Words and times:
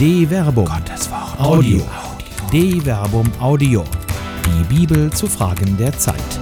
De 0.00 0.26
Verbum. 0.26 0.64
Gottes 0.64 1.10
Wort. 1.10 1.38
Audio. 1.38 1.82
De 2.50 2.80
Verbum 2.80 3.30
Audio. 3.38 3.84
Die 4.46 4.64
Bibel 4.74 5.12
zu 5.12 5.26
Fragen 5.26 5.76
der 5.76 5.92
Zeit. 5.92 6.40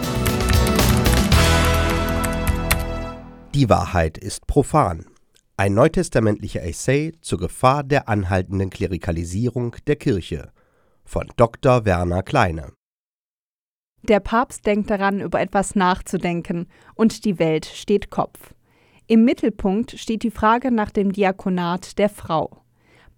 Die 3.56 3.68
Wahrheit 3.68 4.16
ist 4.16 4.46
profan. 4.46 5.06
Ein 5.56 5.74
neutestamentlicher 5.74 6.62
Essay 6.62 7.10
zur 7.20 7.40
Gefahr 7.40 7.82
der 7.82 8.08
anhaltenden 8.08 8.70
Klerikalisierung 8.70 9.74
der 9.88 9.96
Kirche 9.96 10.52
von 11.04 11.26
Dr. 11.36 11.84
Werner 11.84 12.22
Kleine. 12.22 12.74
Der 14.04 14.20
Papst 14.20 14.66
denkt 14.66 14.88
daran, 14.88 15.18
über 15.18 15.40
etwas 15.40 15.74
nachzudenken, 15.74 16.68
und 16.94 17.24
die 17.24 17.40
Welt 17.40 17.66
steht 17.66 18.08
Kopf. 18.10 18.54
Im 19.08 19.24
Mittelpunkt 19.24 19.98
steht 19.98 20.22
die 20.22 20.30
Frage 20.30 20.70
nach 20.70 20.92
dem 20.92 21.10
Diakonat 21.10 21.98
der 21.98 22.08
Frau. 22.08 22.62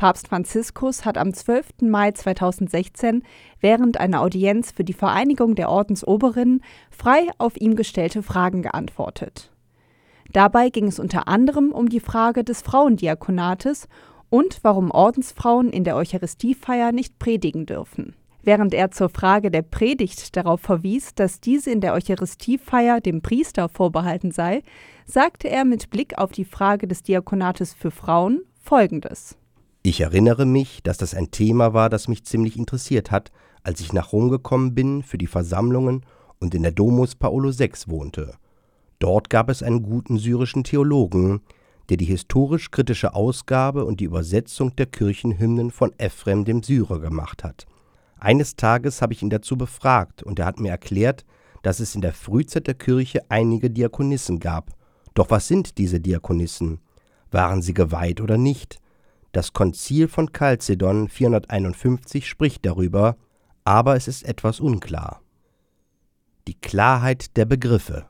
Papst 0.00 0.28
Franziskus 0.28 1.04
hat 1.04 1.18
am 1.18 1.34
12. 1.34 1.82
Mai 1.82 2.12
2016 2.12 3.22
während 3.60 4.00
einer 4.00 4.22
Audienz 4.22 4.72
für 4.72 4.82
die 4.82 4.94
Vereinigung 4.94 5.56
der 5.56 5.68
Ordensoberinnen 5.68 6.62
frei 6.90 7.26
auf 7.36 7.60
ihm 7.60 7.76
gestellte 7.76 8.22
Fragen 8.22 8.62
geantwortet. 8.62 9.52
Dabei 10.32 10.70
ging 10.70 10.86
es 10.86 10.98
unter 10.98 11.28
anderem 11.28 11.70
um 11.70 11.90
die 11.90 12.00
Frage 12.00 12.44
des 12.44 12.62
Frauendiakonates 12.62 13.88
und 14.30 14.60
warum 14.62 14.90
Ordensfrauen 14.90 15.68
in 15.68 15.84
der 15.84 15.96
Eucharistiefeier 15.96 16.92
nicht 16.92 17.18
predigen 17.18 17.66
dürfen. 17.66 18.16
Während 18.42 18.72
er 18.72 18.92
zur 18.92 19.10
Frage 19.10 19.50
der 19.50 19.60
Predigt 19.60 20.34
darauf 20.34 20.62
verwies, 20.62 21.14
dass 21.14 21.42
diese 21.42 21.70
in 21.70 21.82
der 21.82 21.92
Eucharistiefeier 21.92 23.02
dem 23.02 23.20
Priester 23.20 23.68
vorbehalten 23.68 24.30
sei, 24.30 24.62
sagte 25.04 25.50
er 25.50 25.66
mit 25.66 25.90
Blick 25.90 26.16
auf 26.16 26.32
die 26.32 26.46
Frage 26.46 26.88
des 26.88 27.02
Diakonates 27.02 27.74
für 27.74 27.90
Frauen 27.90 28.40
Folgendes. 28.62 29.36
Ich 29.82 30.02
erinnere 30.02 30.44
mich, 30.44 30.82
dass 30.82 30.98
das 30.98 31.14
ein 31.14 31.30
Thema 31.30 31.72
war, 31.72 31.88
das 31.88 32.06
mich 32.06 32.24
ziemlich 32.24 32.58
interessiert 32.58 33.10
hat, 33.10 33.32
als 33.62 33.80
ich 33.80 33.94
nach 33.94 34.12
Rom 34.12 34.28
gekommen 34.28 34.74
bin 34.74 35.02
für 35.02 35.16
die 35.16 35.26
Versammlungen 35.26 36.04
und 36.38 36.54
in 36.54 36.62
der 36.62 36.72
Domus 36.72 37.14
Paolo 37.14 37.50
VI 37.58 37.72
wohnte. 37.86 38.34
Dort 38.98 39.30
gab 39.30 39.48
es 39.48 39.62
einen 39.62 39.82
guten 39.82 40.18
syrischen 40.18 40.64
Theologen, 40.64 41.40
der 41.88 41.96
die 41.96 42.04
historisch-kritische 42.04 43.14
Ausgabe 43.14 43.86
und 43.86 44.00
die 44.00 44.04
Übersetzung 44.04 44.76
der 44.76 44.84
Kirchenhymnen 44.84 45.70
von 45.70 45.92
Ephrem 45.98 46.44
dem 46.44 46.62
Syrer 46.62 47.00
gemacht 47.00 47.42
hat. 47.42 47.66
Eines 48.18 48.56
Tages 48.56 49.00
habe 49.00 49.14
ich 49.14 49.22
ihn 49.22 49.30
dazu 49.30 49.56
befragt 49.56 50.22
und 50.22 50.38
er 50.38 50.44
hat 50.44 50.60
mir 50.60 50.70
erklärt, 50.70 51.24
dass 51.62 51.80
es 51.80 51.94
in 51.94 52.02
der 52.02 52.12
Frühzeit 52.12 52.66
der 52.66 52.74
Kirche 52.74 53.22
einige 53.30 53.70
Diakonissen 53.70 54.40
gab. 54.40 54.72
Doch 55.14 55.30
was 55.30 55.48
sind 55.48 55.78
diese 55.78 56.00
Diakonissen? 56.00 56.80
Waren 57.30 57.62
sie 57.62 57.74
geweiht 57.74 58.20
oder 58.20 58.36
nicht? 58.36 58.78
Das 59.32 59.52
Konzil 59.52 60.08
von 60.08 60.32
Chalcedon 60.32 61.08
451 61.08 62.28
spricht 62.28 62.66
darüber, 62.66 63.16
aber 63.64 63.94
es 63.94 64.08
ist 64.08 64.24
etwas 64.24 64.58
unklar. 64.58 65.22
Die 66.48 66.54
Klarheit 66.54 67.36
der 67.36 67.44
Begriffe. 67.44 68.06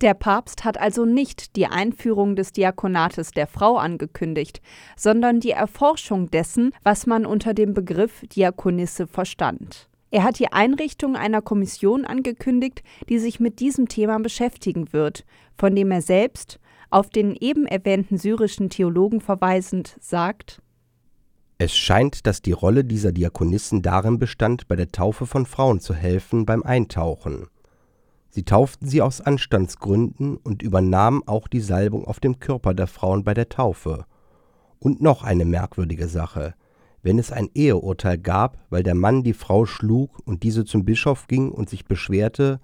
Der 0.00 0.14
Papst 0.14 0.64
hat 0.64 0.78
also 0.78 1.04
nicht 1.04 1.56
die 1.56 1.66
Einführung 1.66 2.36
des 2.36 2.52
Diakonates 2.52 3.32
der 3.32 3.48
Frau 3.48 3.78
angekündigt, 3.78 4.60
sondern 4.96 5.40
die 5.40 5.50
Erforschung 5.50 6.30
dessen, 6.30 6.72
was 6.84 7.06
man 7.06 7.26
unter 7.26 7.52
dem 7.52 7.74
Begriff 7.74 8.22
Diakonisse 8.28 9.08
verstand. 9.08 9.88
Er 10.12 10.22
hat 10.22 10.38
die 10.38 10.52
Einrichtung 10.52 11.16
einer 11.16 11.42
Kommission 11.42 12.04
angekündigt, 12.04 12.84
die 13.08 13.18
sich 13.18 13.40
mit 13.40 13.58
diesem 13.58 13.88
Thema 13.88 14.18
beschäftigen 14.20 14.92
wird, 14.92 15.24
von 15.56 15.74
dem 15.74 15.90
er 15.90 16.00
selbst 16.00 16.60
auf 16.90 17.10
den 17.10 17.36
eben 17.36 17.66
erwähnten 17.66 18.18
syrischen 18.18 18.70
Theologen 18.70 19.20
verweisend 19.20 19.96
sagt 20.00 20.62
Es 21.58 21.76
scheint, 21.76 22.26
dass 22.26 22.42
die 22.42 22.52
Rolle 22.52 22.84
dieser 22.84 23.12
Diakonissen 23.12 23.82
darin 23.82 24.18
bestand, 24.18 24.68
bei 24.68 24.76
der 24.76 24.90
Taufe 24.92 25.26
von 25.26 25.46
Frauen 25.46 25.80
zu 25.80 25.94
helfen 25.94 26.46
beim 26.46 26.62
Eintauchen. 26.62 27.48
Sie 28.30 28.44
tauften 28.44 28.88
sie 28.88 29.02
aus 29.02 29.20
Anstandsgründen 29.20 30.36
und 30.36 30.62
übernahmen 30.62 31.22
auch 31.26 31.48
die 31.48 31.60
Salbung 31.60 32.04
auf 32.04 32.20
dem 32.20 32.38
Körper 32.38 32.74
der 32.74 32.86
Frauen 32.86 33.24
bei 33.24 33.34
der 33.34 33.48
Taufe. 33.48 34.04
Und 34.78 35.00
noch 35.02 35.24
eine 35.24 35.44
merkwürdige 35.44 36.08
Sache. 36.08 36.54
Wenn 37.02 37.18
es 37.18 37.32
ein 37.32 37.48
Eheurteil 37.54 38.18
gab, 38.18 38.58
weil 38.70 38.82
der 38.82 38.94
Mann 38.94 39.22
die 39.22 39.32
Frau 39.32 39.66
schlug 39.66 40.20
und 40.24 40.42
diese 40.42 40.64
zum 40.64 40.84
Bischof 40.84 41.26
ging 41.26 41.50
und 41.50 41.70
sich 41.70 41.86
beschwerte, 41.86 42.60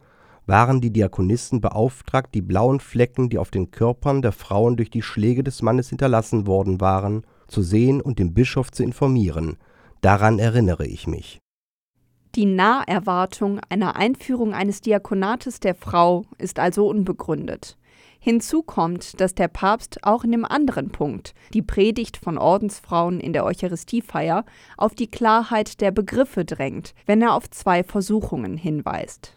waren 0.47 0.81
die 0.81 0.91
Diakonissen 0.91 1.61
beauftragt, 1.61 2.35
die 2.35 2.43
blauen 2.43 2.81
Flecken, 2.81 3.29
die 3.29 3.39
auf 3.39 3.51
den 3.51 3.71
Körpern 3.71 4.23
der 4.23 4.33
Frauen 4.33 4.77
durch 4.77 4.91
die 4.91 5.03
Schläge 5.03 5.43
des 5.43 5.63
Mannes 5.63 5.89
hinterlassen 5.89 6.47
worden 6.47 6.81
waren, 6.81 7.25
zu 7.47 7.63
sehen 7.63 8.01
und 8.01 8.19
den 8.19 8.35
Bischof 8.35 8.71
zu 8.71 8.83
informieren. 8.83 9.57
Daran 10.01 10.39
erinnere 10.39 10.87
ich 10.87 11.07
mich. 11.07 11.39
Die 12.35 12.47
Naherwartung 12.47 13.61
einer 13.69 13.97
Einführung 13.97 14.55
eines 14.55 14.81
Diakonates 14.81 15.61
der 15.61 15.75
Frau 15.75 16.25
ist 16.37 16.59
also 16.59 16.89
unbegründet. 16.89 17.79
Hinzu 18.19 18.63
kommt, 18.63 19.21
dass 19.21 19.35
der 19.35 19.49
Papst 19.49 20.03
auch 20.03 20.25
in 20.25 20.33
dem 20.33 20.45
anderen 20.45 20.91
Punkt, 20.91 21.35
die 21.53 21.63
Predigt 21.63 22.17
von 22.17 22.39
Ordensfrauen 22.39 23.21
in 23.21 23.35
der 23.35 23.45
Eucharistiefeier, 23.45 24.45
auf 24.79 24.95
die 24.95 25.11
Klarheit 25.11 25.81
der 25.81 25.91
Begriffe 25.91 26.45
drängt, 26.45 26.95
wenn 27.07 27.23
er 27.23 27.35
auf 27.35 27.51
zwei 27.51 27.85
Versuchungen 27.85 28.57
hinweist 28.57 29.37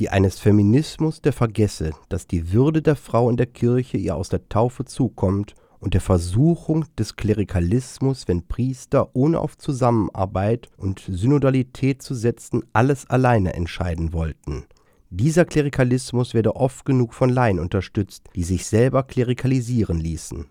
die 0.00 0.08
eines 0.08 0.40
Feminismus, 0.40 1.20
der 1.20 1.32
vergesse, 1.32 1.92
dass 2.08 2.26
die 2.26 2.52
Würde 2.52 2.82
der 2.82 2.96
Frau 2.96 3.30
in 3.30 3.36
der 3.36 3.46
Kirche 3.46 3.98
ihr 3.98 4.16
aus 4.16 4.30
der 4.30 4.48
Taufe 4.48 4.84
zukommt, 4.84 5.54
und 5.78 5.94
der 5.94 6.02
Versuchung 6.02 6.84
des 6.98 7.16
Klerikalismus, 7.16 8.28
wenn 8.28 8.46
Priester 8.46 9.10
ohne 9.14 9.40
auf 9.40 9.56
Zusammenarbeit 9.56 10.68
und 10.76 11.00
Synodalität 11.08 12.02
zu 12.02 12.14
setzen 12.14 12.62
alles 12.74 13.08
alleine 13.08 13.54
entscheiden 13.54 14.12
wollten. 14.12 14.66
Dieser 15.08 15.46
Klerikalismus 15.46 16.34
werde 16.34 16.54
oft 16.54 16.84
genug 16.84 17.14
von 17.14 17.30
Laien 17.30 17.58
unterstützt, 17.58 18.28
die 18.36 18.44
sich 18.44 18.66
selber 18.66 19.02
klerikalisieren 19.02 19.98
ließen. 19.98 20.46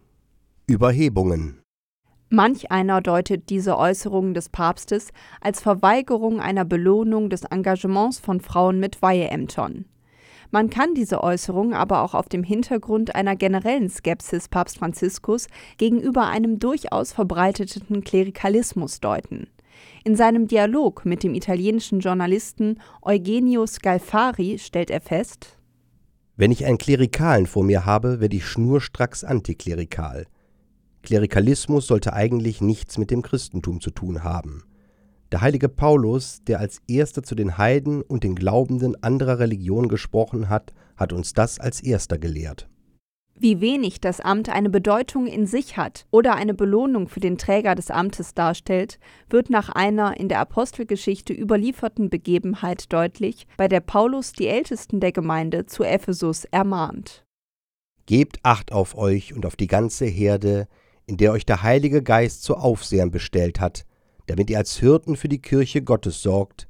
Überhebungen 0.65 1.61
Manch 2.31 2.69
einer 2.69 3.01
deutet 3.01 3.49
diese 3.49 3.75
Äußerungen 3.77 4.35
des 4.35 4.49
Papstes 4.49 5.09
als 5.41 5.61
Verweigerung 5.61 6.39
einer 6.39 6.63
Belohnung 6.63 7.31
des 7.31 7.43
Engagements 7.43 8.19
von 8.19 8.39
Frauen 8.39 8.79
mit 8.79 9.01
Weiheämtern. 9.01 9.85
Man 10.51 10.69
kann 10.69 10.93
diese 10.93 11.23
Äußerung 11.23 11.73
aber 11.73 12.03
auch 12.03 12.13
auf 12.13 12.29
dem 12.29 12.43
Hintergrund 12.43 13.15
einer 13.15 13.35
generellen 13.35 13.89
Skepsis 13.89 14.47
Papst 14.47 14.77
Franziskus 14.77 15.47
gegenüber 15.77 16.27
einem 16.27 16.59
durchaus 16.59 17.13
verbreiteten 17.13 18.03
Klerikalismus 18.03 18.99
deuten. 18.99 19.47
In 20.03 20.15
seinem 20.15 20.47
Dialog 20.47 21.05
mit 21.05 21.23
dem 21.23 21.33
italienischen 21.33 21.99
Journalisten 21.99 22.79
Eugenio 23.01 23.65
Scalfari 23.65 24.59
stellt 24.59 24.91
er 24.91 25.01
fest: 25.01 25.57
Wenn 26.35 26.51
ich 26.51 26.65
einen 26.65 26.77
Klerikalen 26.77 27.47
vor 27.47 27.63
mir 27.63 27.85
habe, 27.85 28.19
werde 28.19 28.37
ich 28.37 28.45
schnurstracks 28.45 29.23
antiklerikal. 29.23 30.25
Klerikalismus 31.03 31.87
sollte 31.87 32.13
eigentlich 32.13 32.61
nichts 32.61 32.97
mit 32.97 33.11
dem 33.11 33.21
Christentum 33.21 33.81
zu 33.81 33.91
tun 33.91 34.23
haben. 34.23 34.63
Der 35.31 35.41
heilige 35.41 35.69
Paulus, 35.69 36.43
der 36.45 36.59
als 36.59 36.81
erster 36.87 37.21
zu 37.21 37.35
den 37.35 37.57
Heiden 37.57 38.01
und 38.01 38.23
den 38.23 38.35
Glaubenden 38.35 39.01
anderer 39.03 39.39
Religionen 39.39 39.87
gesprochen 39.87 40.49
hat, 40.49 40.73
hat 40.97 41.13
uns 41.13 41.33
das 41.33 41.59
als 41.59 41.81
erster 41.81 42.17
gelehrt. 42.17 42.67
Wie 43.41 43.61
wenig 43.61 44.01
das 44.01 44.19
Amt 44.19 44.49
eine 44.49 44.69
Bedeutung 44.69 45.25
in 45.25 45.47
sich 45.47 45.77
hat 45.77 46.07
oder 46.11 46.35
eine 46.35 46.53
Belohnung 46.53 47.07
für 47.07 47.21
den 47.21 47.37
Träger 47.37 47.73
des 47.73 47.89
Amtes 47.89 48.33
darstellt, 48.33 48.99
wird 49.29 49.49
nach 49.49 49.69
einer 49.69 50.19
in 50.19 50.27
der 50.27 50.39
Apostelgeschichte 50.39 51.31
überlieferten 51.31 52.09
Begebenheit 52.09 52.91
deutlich, 52.91 53.47
bei 53.55 53.69
der 53.69 53.79
Paulus 53.79 54.33
die 54.33 54.47
Ältesten 54.47 54.99
der 54.99 55.13
Gemeinde 55.13 55.67
zu 55.67 55.83
Ephesus 55.83 56.43
ermahnt. 56.45 57.23
Gebt 58.07 58.39
Acht 58.43 58.73
auf 58.73 58.97
euch 58.97 59.33
und 59.33 59.45
auf 59.45 59.55
die 59.55 59.67
ganze 59.67 60.05
Herde, 60.05 60.67
in 61.09 61.17
der 61.17 61.31
euch 61.31 61.45
der 61.45 61.63
Heilige 61.63 62.03
Geist 62.03 62.43
zu 62.43 62.55
Aufsehern 62.55 63.09
bestellt 63.09 63.59
hat, 63.59 63.83
damit 64.27 64.51
ihr 64.51 64.59
als 64.59 64.77
Hirten 64.77 65.15
für 65.15 65.27
die 65.27 65.41
Kirche 65.41 65.81
Gottes 65.81 66.21
sorgt, 66.21 66.67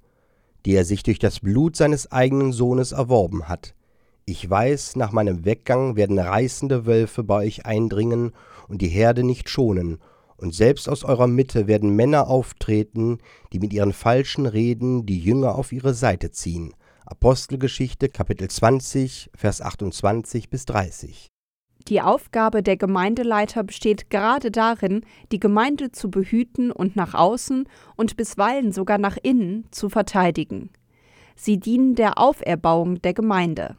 die 0.65 0.75
er 0.75 0.85
sich 0.85 1.03
durch 1.03 1.19
das 1.19 1.41
Blut 1.41 1.75
seines 1.75 2.09
eigenen 2.09 2.53
Sohnes 2.53 2.93
erworben 2.93 3.49
hat. 3.49 3.75
Ich 4.23 4.49
weiß, 4.49 4.95
nach 4.95 5.11
meinem 5.11 5.43
Weggang 5.43 5.97
werden 5.97 6.17
reißende 6.17 6.85
Wölfe 6.85 7.21
bei 7.23 7.45
euch 7.45 7.65
eindringen 7.65 8.31
und 8.69 8.81
die 8.81 8.87
Herde 8.87 9.23
nicht 9.23 9.49
schonen, 9.49 9.97
und 10.37 10.55
selbst 10.55 10.87
aus 10.87 11.03
eurer 11.03 11.27
Mitte 11.27 11.67
werden 11.67 11.97
Männer 11.97 12.29
auftreten, 12.29 13.17
die 13.51 13.59
mit 13.59 13.73
ihren 13.73 13.91
falschen 13.91 14.45
Reden 14.45 15.05
die 15.05 15.19
Jünger 15.19 15.55
auf 15.55 15.73
ihre 15.73 15.93
Seite 15.93 16.31
ziehen. 16.31 16.73
Apostelgeschichte 17.05 18.07
Kapitel 18.07 18.49
20, 18.49 19.31
Vers 19.35 19.61
28 19.61 20.49
bis 20.49 20.63
30. 20.63 21.29
Die 21.89 22.01
Aufgabe 22.01 22.61
der 22.61 22.77
Gemeindeleiter 22.77 23.63
besteht 23.63 24.11
gerade 24.11 24.51
darin, 24.51 25.01
die 25.31 25.39
Gemeinde 25.39 25.91
zu 25.91 26.11
behüten 26.11 26.71
und 26.71 26.95
nach 26.95 27.15
außen 27.15 27.67
und 27.95 28.15
bisweilen 28.15 28.71
sogar 28.71 28.99
nach 28.99 29.17
innen 29.23 29.65
zu 29.71 29.89
verteidigen. 29.89 30.69
Sie 31.35 31.59
dienen 31.59 31.95
der 31.95 32.19
Auferbauung 32.19 33.01
der 33.01 33.15
Gemeinde. 33.15 33.75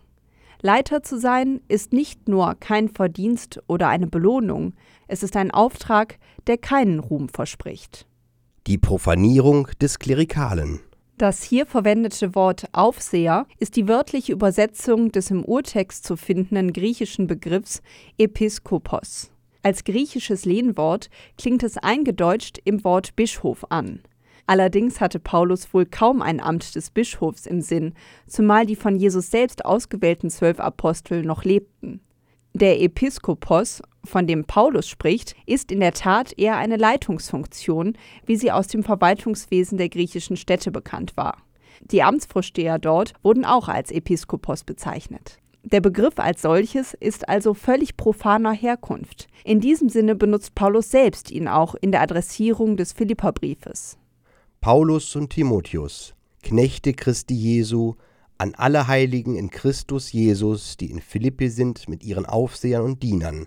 Leiter 0.61 1.05
zu 1.05 1.21
sein 1.21 1.61
ist 1.69 1.93
nicht 1.93 2.29
nur 2.29 2.57
kein 2.57 2.89
Verdienst 2.89 3.63
oder 3.69 3.89
eine 3.89 4.09
Belohnung, 4.09 4.75
es 5.07 5.23
ist 5.23 5.37
ein 5.37 5.53
Auftrag, 5.53 6.19
der 6.49 6.59
keinen 6.59 6.99
Ruhm 6.99 7.29
verspricht. 7.29 8.07
Die 8.67 8.77
Profanierung 8.77 9.69
des 9.81 10.01
Klerikalen. 10.01 10.81
Das 11.21 11.43
hier 11.43 11.67
verwendete 11.67 12.35
Wort 12.35 12.65
Aufseher 12.73 13.47
ist 13.59 13.77
die 13.77 13.89
wörtliche 13.89 14.33
Übersetzung 14.33 15.13
des 15.13 15.31
im 15.31 15.45
Urtext 15.45 16.07
zu 16.07 16.17
findenden 16.17 16.73
griechischen 16.73 17.27
Begriffs 17.27 17.83
Episkopos. 18.17 19.31
Als 19.63 19.85
griechisches 19.85 20.47
Lehnwort 20.47 21.11
klingt 21.37 21.63
es 21.63 21.77
eingedeutscht 21.77 22.57
im 22.65 22.85
Wort 22.85 23.17
Bischof 23.17 23.67
an. 23.69 24.01
Allerdings 24.47 25.03
hatte 25.03 25.21
Paulus 25.21 25.75
wohl 25.75 25.85
kaum 25.85 26.23
ein 26.23 26.41
Amt 26.41 26.75
des 26.75 26.89
Bischofs 26.89 27.45
im 27.45 27.61
Sinn, 27.61 27.93
zumal 28.27 28.65
die 28.65 28.75
von 28.75 28.97
Jesus 28.97 29.31
selbst 29.31 29.67
ausgewählten 29.67 30.31
zwölf 30.31 30.59
Apostel 30.59 31.23
noch 31.23 31.45
lebten. 31.45 32.01
Der 32.53 32.81
Episkopos, 32.81 33.81
von 34.05 34.27
dem 34.27 34.45
Paulus 34.45 34.89
spricht, 34.89 35.37
ist 35.47 35.71
in 35.71 35.81
der 35.81 35.93
Tat 35.93 36.37
eher 36.37 36.57
eine 36.57 36.77
Leitungsfunktion, 36.77 37.97
wie 38.27 38.37
sie 38.37 38.51
aus 38.51 38.67
dem 38.67 38.83
Verwaltungswesen 38.83 39.79
der 39.79 39.89
griechischen 39.89 40.37
Städte 40.37 40.71
bekannt 40.71 41.17
war. 41.17 41.39
Die 41.81 42.03
Amtsvorsteher 42.03 42.79
dort 42.79 43.13
wurden 43.23 43.45
auch 43.45 43.69
als 43.69 43.91
Episkopos 43.91 44.65
bezeichnet. 44.65 45.39
Der 45.63 45.81
Begriff 45.81 46.19
als 46.19 46.43
solches 46.43 46.95
ist 46.95 47.29
also 47.29 47.55
völlig 47.55 47.97
profaner 47.97 48.53
Herkunft. 48.53 49.29
In 49.45 49.61
diesem 49.61 49.89
Sinne 49.89 50.15
benutzt 50.15 50.55
Paulus 50.55 50.91
selbst 50.91 51.31
ihn 51.31 51.49
auch 51.49 51.75
in 51.75 51.93
der 51.93 52.01
Adressierung 52.01 52.77
des 52.77 52.93
Philipperbriefes. 52.93 53.99
Paulus 54.61 55.15
und 55.17 55.31
Timotheus, 55.31 56.15
Knechte 56.43 56.95
Christi 56.95 57.35
Jesu, 57.35 57.95
an 58.41 58.55
alle 58.55 58.89
Heiligen 58.89 59.37
in 59.37 59.51
Christus 59.51 60.13
Jesus, 60.13 60.79
die 60.79 60.91
in 60.91 61.03
Philippi 61.03 61.51
sind, 61.51 61.91
mit 61.91 62.03
ihren 62.03 62.25
Aufsehern 62.25 62.83
und 62.85 63.03
Dienern. 63.03 63.47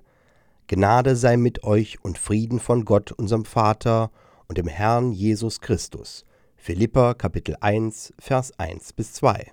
Gnade 0.68 1.16
sei 1.16 1.36
mit 1.36 1.64
euch 1.64 1.98
und 2.04 2.20
Frieden 2.20 2.60
von 2.60 2.86
Gott, 2.86 3.12
unserem 3.12 3.44
Vater 3.44 4.12
und 4.48 4.60
dem 4.60 4.68
Herrn 4.68 5.12
Jesus 5.12 5.62
Christus. 5.62 6.26
Philippa 6.58 7.16
Kapitel 7.16 7.58
1, 7.60 8.14
Vers 8.20 8.52
1 8.60 8.94
bis 8.94 9.14
2. 9.14 9.52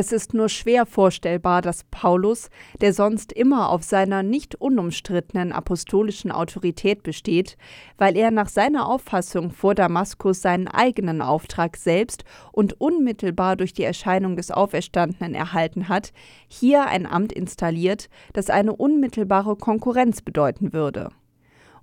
Es 0.00 0.12
ist 0.12 0.32
nur 0.32 0.48
schwer 0.48 0.86
vorstellbar, 0.86 1.60
dass 1.60 1.82
Paulus, 1.82 2.50
der 2.80 2.92
sonst 2.92 3.32
immer 3.32 3.68
auf 3.68 3.82
seiner 3.82 4.22
nicht 4.22 4.54
unumstrittenen 4.54 5.50
apostolischen 5.50 6.30
Autorität 6.30 7.02
besteht, 7.02 7.56
weil 7.96 8.16
er 8.16 8.30
nach 8.30 8.48
seiner 8.48 8.88
Auffassung 8.88 9.50
vor 9.50 9.74
Damaskus 9.74 10.40
seinen 10.40 10.68
eigenen 10.68 11.20
Auftrag 11.20 11.76
selbst 11.76 12.22
und 12.52 12.80
unmittelbar 12.80 13.56
durch 13.56 13.72
die 13.72 13.82
Erscheinung 13.82 14.36
des 14.36 14.52
Auferstandenen 14.52 15.34
erhalten 15.34 15.88
hat, 15.88 16.12
hier 16.46 16.86
ein 16.86 17.04
Amt 17.04 17.32
installiert, 17.32 18.08
das 18.34 18.50
eine 18.50 18.76
unmittelbare 18.76 19.56
Konkurrenz 19.56 20.22
bedeuten 20.22 20.72
würde. 20.72 21.08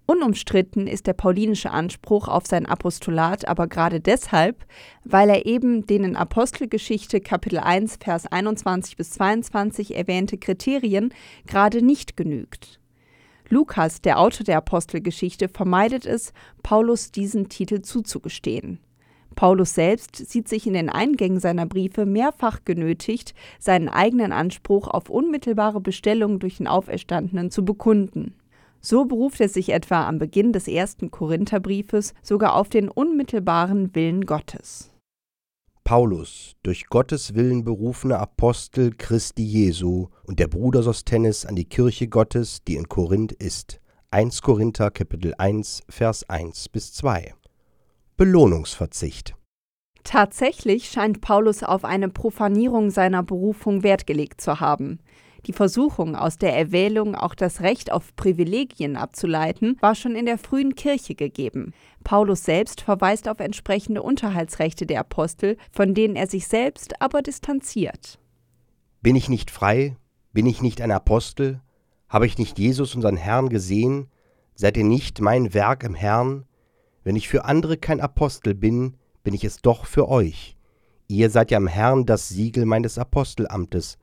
Unumstritten 0.08 0.86
ist 0.86 1.08
der 1.08 1.14
paulinische 1.14 1.72
Anspruch 1.72 2.28
auf 2.28 2.46
sein 2.46 2.68
Apostolat 2.68 3.48
aber 3.48 3.66
gerade 3.68 4.00
deshalb, 4.00 4.64
weil 5.04 5.30
er 5.30 5.48
eben 5.48 5.88
den 5.88 6.04
in 6.04 6.16
Apostelgeschichte 6.16 7.22
Kapitel 7.22 7.58
1 7.58 7.98
Vers 8.00 8.28
21 8.28 8.98
bis 8.98 9.12
22 9.12 9.96
erwähnte 9.96 10.38
Kriterien 10.38 11.12
gerade 11.48 11.82
nicht 11.82 12.16
genügt. 12.18 12.80
Lukas, 13.50 14.02
der 14.02 14.20
Autor 14.20 14.44
der 14.44 14.58
Apostelgeschichte, 14.58 15.50
vermeidet 15.50 16.06
es, 16.06 16.34
Paulus 16.62 17.12
diesen 17.12 17.50
Titel 17.50 17.82
zuzugestehen. 17.82 18.80
Paulus 19.36 19.74
selbst 19.74 20.16
sieht 20.16 20.48
sich 20.48 20.68
in 20.68 20.74
den 20.74 20.90
Eingängen 20.90 21.40
seiner 21.40 21.66
Briefe 21.66 22.06
mehrfach 22.06 22.64
genötigt, 22.64 23.34
seinen 23.60 23.90
eigenen 23.90 24.32
Anspruch 24.32 24.88
auf 24.88 25.10
unmittelbare 25.10 25.82
Bestellung 25.82 26.40
durch 26.40 26.58
den 26.58 26.68
Auferstandenen 26.68 27.52
zu 27.52 27.66
bekunden. 27.66 28.36
So 28.86 29.06
beruft 29.06 29.42
er 29.42 29.50
sich 29.50 29.70
etwa 29.70 30.08
am 30.08 30.20
Beginn 30.20 30.54
des 30.54 30.68
ersten 30.68 31.10
Korintherbriefes 31.10 32.14
sogar 32.22 32.54
auf 32.54 32.70
den 32.70 32.88
unmittelbaren 32.88 33.96
Willen 33.96 34.28
Gottes. 34.28 34.92
Paulus, 35.84 36.54
durch 36.62 36.86
Gottes 36.86 37.34
Willen 37.34 37.64
berufener 37.64 38.20
Apostel 38.20 38.92
Christi 38.96 39.44
Jesu 39.44 40.10
und 40.26 40.40
der 40.40 40.48
Bruder 40.48 40.84
Sosthenes 40.84 41.48
an 41.48 41.56
die 41.56 41.66
Kirche 41.66 42.08
Gottes, 42.08 42.64
die 42.64 42.76
in 42.76 42.88
Korinth 42.88 43.32
ist. 43.32 43.82
1 44.12 44.44
Korinther 44.44 44.92
Kapitel 44.92 45.34
1 45.36 45.82
Vers 45.90 46.30
1 46.30 46.70
bis 46.70 46.94
2. 46.94 47.34
Belohnungsverzicht. 48.18 49.36
Tatsächlich 50.04 50.92
scheint 50.92 51.22
Paulus 51.22 51.64
auf 51.64 51.86
eine 51.86 52.10
Profanierung 52.10 52.92
seiner 52.92 53.24
Berufung 53.24 53.82
Wert 53.82 54.06
gelegt 54.06 54.42
zu 54.42 54.60
haben. 54.60 55.00
Die 55.46 55.54
Versuchung, 55.54 56.16
aus 56.16 56.40
der 56.40 56.58
Erwählung 56.58 57.14
auch 57.14 57.36
das 57.36 57.62
Recht 57.62 57.92
auf 57.92 58.16
Privilegien 58.16 58.96
abzuleiten, 58.96 59.78
war 59.80 59.94
schon 59.94 60.16
in 60.16 60.26
der 60.26 60.40
frühen 60.40 60.74
Kirche 60.74 61.14
gegeben. 61.14 61.74
Paulus 62.04 62.44
selbst 62.44 62.82
verweist 62.82 63.30
auf 63.30 63.40
entsprechende 63.40 64.02
Unterhaltsrechte 64.02 64.88
der 64.88 65.02
Apostel, 65.02 65.58
von 65.72 65.94
denen 65.94 66.16
er 66.16 66.28
sich 66.28 66.48
selbst 66.48 67.00
aber 67.00 67.22
distanziert. 67.22 68.20
Bin 69.02 69.16
ich 69.16 69.30
nicht 69.30 69.52
frei? 69.52 69.98
Bin 70.34 70.48
ich 70.48 70.64
nicht 70.64 70.82
ein 70.82 70.92
Apostel? 70.92 71.62
Habe 72.10 72.26
ich 72.26 72.40
nicht 72.40 72.58
Jesus, 72.58 72.96
unseren 72.96 73.18
Herrn, 73.18 73.50
gesehen? 73.50 74.08
Seid 74.56 74.78
ihr 74.78 74.84
nicht 74.84 75.22
mein 75.22 75.54
Werk 75.54 75.84
im 75.84 75.94
Herrn? 75.94 76.46
Wenn 77.04 77.16
ich 77.16 77.28
für 77.28 77.46
andere 77.46 77.78
kein 77.78 78.02
Apostel 78.02 78.56
bin, 78.56 78.98
bin 79.24 79.36
ich 79.36 79.44
es 79.44 79.62
doch 79.62 79.86
für 79.86 80.10
euch. 80.10 80.58
Ihr 81.08 81.30
seid 81.30 81.52
ja 81.52 81.58
im 81.60 81.68
Herrn 81.68 82.08
das 82.08 82.30
Siegel 82.30 82.66
meines 82.66 82.98
Apostelamtes. 82.98 84.00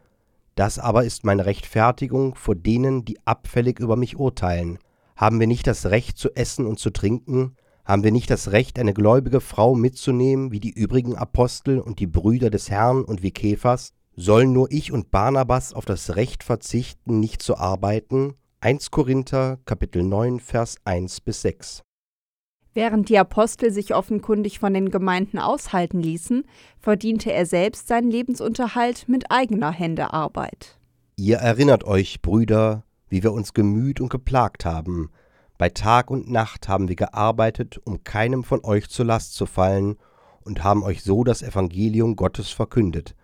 Das 0.55 0.79
aber 0.79 1.05
ist 1.05 1.25
meine 1.25 1.47
Rechtfertigung 1.47 2.35
vor 2.35 2.55
denen, 2.55 3.05
die 3.05 3.19
abfällig 3.25 3.79
über 3.79 3.97
mich 3.97 4.17
urteilen. 4.17 4.79
Haben 5.17 5.41
wir 5.41 5.47
nicht 5.47 5.67
das 5.67 5.87
Recht 5.87 6.19
zu 6.19 6.35
essen 6.35 6.67
und 6.67 6.79
zu 6.79 6.91
trinken? 6.91 7.57
Haben 7.85 8.05
wir 8.05 8.13
nicht 8.13 8.31
das 8.31 8.53
Recht, 8.53 8.79
eine 8.79 8.95
gläubige 8.95 9.41
Frau 9.41 9.75
mitzunehmen, 9.75 10.53
wie 10.53 10.61
die 10.61 10.71
übrigen 10.71 11.17
Apostel 11.17 11.81
und 11.81 11.99
die 11.99 12.07
Brüder 12.07 12.51
des 12.51 12.71
Herrn 12.71 13.05
und 13.05 13.23
wie 13.23 13.33
Kephas? 13.33 13.93
Sollen 14.15 14.53
nur 14.53 14.71
ich 14.71 14.93
und 14.93 15.11
Barnabas 15.11 15.73
auf 15.73 15.85
das 15.85 16.17
Recht 16.17 16.45
verzichten, 16.45 17.19
nicht 17.19 17.43
zu 17.43 17.57
arbeiten? 17.57 18.35
1 18.61 18.91
Korinther 18.91 19.59
Kapitel 19.65 20.03
9 20.03 20.39
Vers 20.39 20.77
1 20.85 21.23
bis 21.23 21.43
6 21.43 21.83
Während 22.75 23.11
die 23.11 23.19
Apostel 23.19 23.71
sich 23.71 23.95
offenkundig 23.95 24.59
von 24.59 24.73
den 24.73 24.91
Gemeinden 24.91 25.39
aushalten 25.39 26.01
ließen, 26.01 26.45
verdiente 26.79 27.31
er 27.31 27.45
selbst 27.45 27.87
seinen 27.89 28.11
Lebensunterhalt 28.11 29.09
mit 29.09 29.31
eigener 29.31 29.71
Hände 29.71 30.13
Arbeit. 30.13 30.79
Ihr 31.17 31.37
erinnert 31.37 31.85
euch, 31.85 32.23
Brüder, 32.23 32.85
wie 33.09 33.23
wir 33.23 33.33
uns 33.33 33.53
gemüht 33.53 34.01
und 34.01 34.09
geplagt 34.09 34.65
haben. 34.65 35.11
Bei 35.59 35.69
Tag 35.69 36.11
und 36.11 36.31
Nacht 36.31 36.67
haben 36.69 36.89
wir 36.89 36.97
gearbeitet, 36.97 37.79
um 37.85 38.05
keinem 38.05 38.43
von 38.43 38.65
euch 38.65 38.89
zur 38.89 39.05
Last 39.05 39.35
zu 39.35 39.47
fallen, 39.47 39.97
und 40.45 40.65
haben 40.65 40.83
euch 40.83 41.03
so 41.03 41.23
das 41.23 41.43
Evangelium 41.43 42.17
Gottes 42.17 42.49
verkündet. 42.49 43.15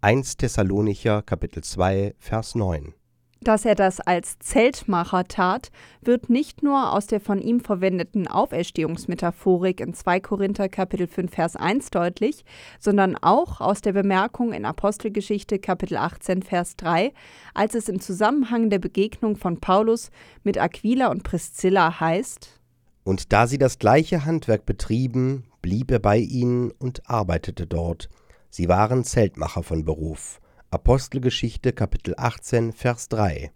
1 0.00 0.36
Thessalonicher 0.36 1.22
Kapitel 1.22 1.62
2 1.64 2.14
Vers 2.18 2.54
9 2.56 2.94
dass 3.40 3.64
er 3.64 3.74
das 3.74 4.00
als 4.00 4.38
Zeltmacher 4.38 5.24
tat, 5.24 5.70
wird 6.00 6.28
nicht 6.28 6.62
nur 6.62 6.92
aus 6.92 7.06
der 7.06 7.20
von 7.20 7.40
ihm 7.40 7.60
verwendeten 7.60 8.26
Auferstehungsmetaphorik 8.26 9.80
in 9.80 9.94
2 9.94 10.20
Korinther 10.20 10.68
Kapitel 10.68 11.06
5 11.06 11.32
Vers 11.32 11.56
1 11.56 11.90
deutlich, 11.90 12.44
sondern 12.80 13.16
auch 13.16 13.60
aus 13.60 13.80
der 13.80 13.92
Bemerkung 13.92 14.52
in 14.52 14.64
Apostelgeschichte 14.64 15.58
Kapitel 15.58 15.96
18 15.96 16.42
Vers 16.42 16.76
3, 16.76 17.12
als 17.54 17.74
es 17.74 17.88
im 17.88 18.00
Zusammenhang 18.00 18.70
der 18.70 18.78
Begegnung 18.78 19.36
von 19.36 19.60
Paulus 19.60 20.10
mit 20.42 20.58
Aquila 20.58 21.08
und 21.08 21.22
Priscilla 21.22 22.00
heißt: 22.00 22.60
Und 23.04 23.32
da 23.32 23.46
sie 23.46 23.58
das 23.58 23.78
gleiche 23.78 24.24
Handwerk 24.24 24.66
betrieben, 24.66 25.44
blieb 25.62 25.90
er 25.90 26.00
bei 26.00 26.18
ihnen 26.18 26.70
und 26.72 27.08
arbeitete 27.08 27.66
dort. 27.66 28.08
Sie 28.50 28.68
waren 28.68 29.04
Zeltmacher 29.04 29.62
von 29.62 29.84
Beruf. 29.84 30.40
Apostelgeschichte 30.70 31.72
Kapitel 31.72 32.12
18 32.18 32.74
Vers 32.74 33.08
3 33.08 33.52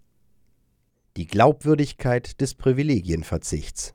Die 1.18 1.26
Glaubwürdigkeit 1.26 2.40
des 2.40 2.54
Privilegienverzichts 2.54 3.94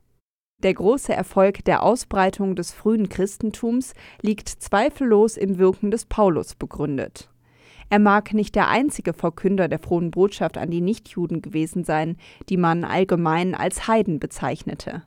Der 0.61 0.75
große 0.75 1.15
Erfolg 1.15 1.65
der 1.65 1.81
Ausbreitung 1.81 2.55
des 2.55 2.73
frühen 2.73 3.09
Christentums 3.09 3.95
liegt 4.21 4.49
zweifellos 4.49 5.35
im 5.35 5.57
Wirken 5.57 5.89
des 5.89 6.05
Paulus 6.05 6.53
begründet. 6.53 7.31
Er 7.89 7.97
mag 7.97 8.35
nicht 8.35 8.53
der 8.53 8.67
einzige 8.67 9.13
Verkünder 9.13 9.67
der 9.67 9.79
frohen 9.79 10.11
Botschaft 10.11 10.55
an 10.59 10.69
die 10.69 10.81
Nichtjuden 10.81 11.41
gewesen 11.41 11.83
sein, 11.83 12.17
die 12.49 12.57
man 12.57 12.83
allgemein 12.83 13.55
als 13.55 13.87
Heiden 13.87 14.19
bezeichnete. 14.19 15.01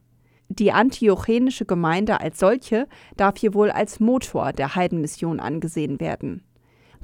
Die 0.49 0.73
antiochenische 0.73 1.65
Gemeinde 1.65 2.21
als 2.21 2.41
solche 2.41 2.89
darf 3.17 3.39
hier 3.39 3.55
wohl 3.55 3.71
als 3.71 4.01
Motor 4.01 4.53
der 4.53 4.75
Heidenmission 4.75 5.39
angesehen 5.39 6.01
werden. 6.01 6.43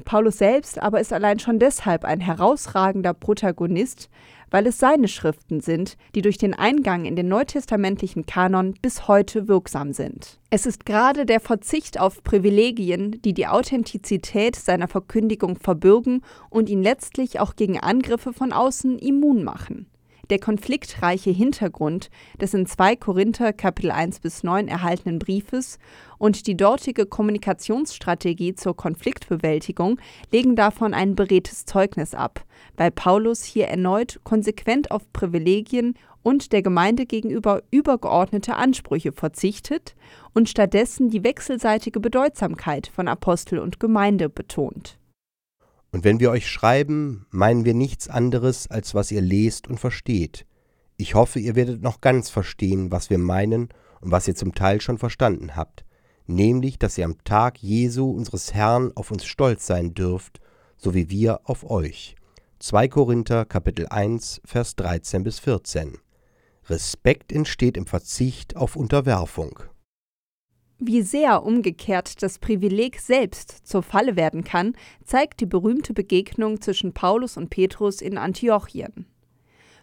Paulus 0.05 0.38
selbst 0.38 0.81
aber 0.81 1.00
ist 1.00 1.12
allein 1.12 1.38
schon 1.38 1.59
deshalb 1.59 2.05
ein 2.05 2.21
herausragender 2.21 3.15
Protagonist, 3.15 4.09
weil 4.50 4.67
es 4.67 4.79
seine 4.79 5.09
Schriften 5.09 5.61
sind, 5.61 5.97
die 6.15 6.23
durch 6.23 6.38
den 6.38 6.55
Eingang 6.55 7.05
in 7.05 7.17
den 7.17 7.29
neutestamentlichen 7.29 8.26
Kanon 8.26 8.75
bis 8.81 9.09
heute 9.09 9.49
wirksam 9.49 9.93
sind. 9.93 10.38
Es 10.50 10.67
ist 10.67 10.87
gerade 10.87 11.26
der 11.26 11.41
Verzicht 11.41 11.99
auf 12.00 12.23
Privilegien, 12.23 13.21
die 13.23 13.35
die 13.35 13.49
Authentizität 13.49 14.57
seiner 14.57 14.88
Verkündigung 14.88 15.57
verbürgen 15.57 16.23
und 16.50 16.69
ihn 16.69 16.83
letztlich 16.83 17.41
auch 17.41 17.57
gegen 17.57 17.81
Angriffe 17.81 18.33
von 18.33 18.53
außen 18.53 18.99
immun 18.99 19.43
machen 19.43 19.87
der 20.30 20.38
konfliktreiche 20.38 21.30
Hintergrund 21.30 22.11
des 22.40 22.54
in 22.54 22.66
2 22.66 22.97
Korinther 22.97 23.52
Kapitel 23.52 23.90
1 23.90 24.21
bis 24.21 24.42
9 24.42 24.68
erhaltenen 24.68 25.18
Briefes 25.18 25.78
und 26.18 26.47
die 26.47 26.56
dortige 26.56 27.06
Kommunikationsstrategie 27.06 28.54
zur 28.54 28.76
Konfliktbewältigung 28.76 30.00
legen 30.33 30.56
davon 30.56 30.95
ein 30.95 31.14
beredtes 31.14 31.64
Zeugnis 31.64 32.14
ab, 32.14 32.45
weil 32.76 32.90
Paulus 32.90 33.45
hier 33.45 33.68
erneut 33.68 34.21
konsequent 34.25 34.90
auf 34.90 35.12
Privilegien 35.12 35.95
und 36.23 36.52
der 36.52 36.62
Gemeinde 36.62 37.06
gegenüber 37.06 37.62
übergeordnete 37.71 38.56
Ansprüche 38.56 39.12
verzichtet 39.12 39.95
und 40.35 40.49
stattdessen 40.49 41.09
die 41.09 41.23
wechselseitige 41.23 42.00
Bedeutsamkeit 42.00 42.88
von 42.88 43.06
Apostel 43.06 43.61
und 43.61 43.78
Gemeinde 43.78 44.28
betont. 44.28 44.99
Und 45.97 46.05
wenn 46.05 46.21
wir 46.21 46.31
euch 46.31 46.47
schreiben, 46.47 47.25
meinen 47.31 47.65
wir 47.65 47.73
nichts 47.73 48.07
anderes, 48.07 48.71
als 48.71 48.95
was 48.95 49.11
ihr 49.11 49.23
lest 49.23 49.67
und 49.67 49.81
versteht. 49.81 50.45
Ich 50.99 51.15
hoffe, 51.15 51.41
ihr 51.41 51.55
werdet 51.55 51.81
noch 51.81 52.03
ganz 52.03 52.29
verstehen, 52.29 52.91
was 52.93 53.09
wir 53.09 53.17
meinen 53.17 53.71
und 54.03 54.11
was 54.11 54.29
ihr 54.29 54.35
zum 54.35 54.55
Teil 54.55 54.83
schon 54.83 54.99
verstanden 54.99 55.57
habt, 55.57 55.87
nämlich, 56.26 56.79
dass 56.79 56.99
ihr 56.99 57.07
am 57.07 57.25
Tag 57.25 57.62
Jesu 57.62 58.11
unseres 58.11 58.53
Herrn 58.53 58.93
auf 58.95 59.11
uns 59.11 59.25
stolz 59.25 59.67
sein 59.67 59.95
dürft, 59.95 60.38
so 60.76 60.93
wie 60.93 61.09
wir 61.09 61.41
auf 61.45 61.65
euch. 61.65 62.15
2 62.59 62.88
Korinther 62.88 63.47
Kapitel 63.47 63.87
1 63.87 64.43
Vers 64.45 64.76
13 64.76 65.23
bis 65.25 65.38
14. 65.38 65.97
Respekt 66.67 67.33
entsteht 67.33 67.79
im 67.79 67.87
Verzicht 67.87 68.55
auf 68.55 68.76
Unterwerfung. 68.76 69.61
Wie 70.78 71.00
sehr 71.00 71.42
umgekehrt 71.42 72.23
das 72.23 72.38
Privileg 72.38 73.00
selbst 73.00 73.66
zur 73.66 73.83
Falle 73.83 74.14
werden 74.14 74.45
kann, 74.45 74.75
zeigt 75.04 75.40
die 75.40 75.47
berühmte 75.47 75.95
Begegnung 75.95 76.61
zwischen 76.61 76.92
Paulus 76.92 77.38
und 77.38 77.49
Petrus 77.49 78.02
in 78.02 78.18
Antiochien. 78.18 79.06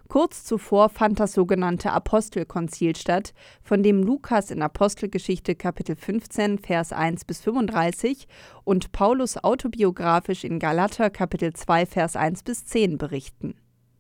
Kurz 0.08 0.44
zuvor 0.44 0.90
fand 0.90 1.20
das 1.20 1.34
sogenannte 1.34 1.92
Apostelkonzil 1.92 2.96
statt, 2.96 3.34
von 3.64 3.82
dem 3.82 4.04
Lukas 4.04 4.52
in 4.52 4.62
Apostelgeschichte 4.62 5.56
Kapitel 5.56 5.96
15 5.96 6.60
Vers 6.60 6.94
1 6.94 7.26
bis 7.26 7.42
35 7.42 8.28
und 8.64 8.92
Paulus 8.92 9.44
autobiografisch 9.44 10.44
in 10.44 10.60
Galater 10.60 11.10
Kapitel 11.10 11.54
2 11.54 11.88
Vers 11.88 12.16
1 12.16 12.44
bis 12.44 12.66
10 12.66 13.00
berichten. 13.00 13.56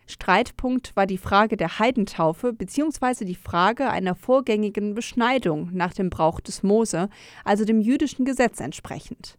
Streitpunkt 0.07 0.95
war 0.95 1.05
die 1.05 1.17
Frage 1.17 1.57
der 1.57 1.79
Heidentaufe 1.79 2.53
bzw. 2.53 3.25
die 3.25 3.35
Frage 3.35 3.89
einer 3.89 4.15
vorgängigen 4.15 4.93
Beschneidung 4.93 5.69
nach 5.73 5.93
dem 5.93 6.09
Brauch 6.09 6.39
des 6.39 6.63
Mose, 6.63 7.09
also 7.43 7.65
dem 7.65 7.81
jüdischen 7.81 8.25
Gesetz 8.25 8.59
entsprechend. 8.59 9.37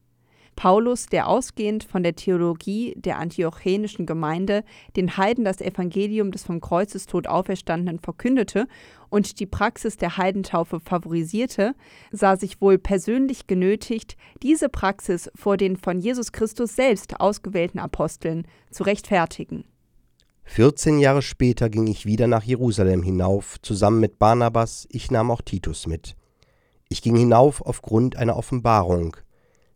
Paulus, 0.57 1.07
der 1.07 1.29
ausgehend 1.29 1.85
von 1.85 2.03
der 2.03 2.15
Theologie 2.15 2.95
der 2.97 3.19
antiochenischen 3.19 4.07
Gemeinde 4.07 4.65
den 4.97 5.17
Heiden 5.17 5.45
das 5.45 5.61
Evangelium 5.61 6.31
des 6.31 6.45
vom 6.45 6.61
Kreuzestod 6.61 7.27
Auferstandenen 7.27 7.99
verkündete 7.99 8.67
und 9.11 9.41
die 9.41 9.47
Praxis 9.47 9.97
der 9.97 10.17
Heidentaufe 10.17 10.81
favorisierte, 10.81 11.75
sah 12.11 12.37
sich 12.37 12.61
wohl 12.61 12.79
persönlich 12.79 13.47
genötigt, 13.47 14.17
diese 14.43 14.69
Praxis 14.69 15.31
vor 15.35 15.57
den 15.57 15.77
von 15.77 15.99
Jesus 15.99 16.33
Christus 16.33 16.77
selbst 16.77 17.21
ausgewählten 17.21 17.79
Aposteln 17.79 18.47
zu 18.71 18.85
rechtfertigen. 18.85 19.65
14 20.45 20.99
Jahre 20.99 21.23
später 21.23 21.69
ging 21.69 21.87
ich 21.87 22.07
wieder 22.07 22.27
nach 22.27 22.45
Jerusalem 22.45 23.03
hinauf, 23.03 23.61
zusammen 23.63 24.01
mit 24.01 24.19
Barnabas, 24.19 24.87
ich 24.91 25.11
nahm 25.11 25.31
auch 25.31 25.43
Titus 25.43 25.87
mit. 25.87 26.17
Ich 26.89 27.03
ging 27.03 27.17
hinauf 27.17 27.61
aufgrund 27.61 28.17
einer 28.17 28.37
Offenbarung, 28.37 29.17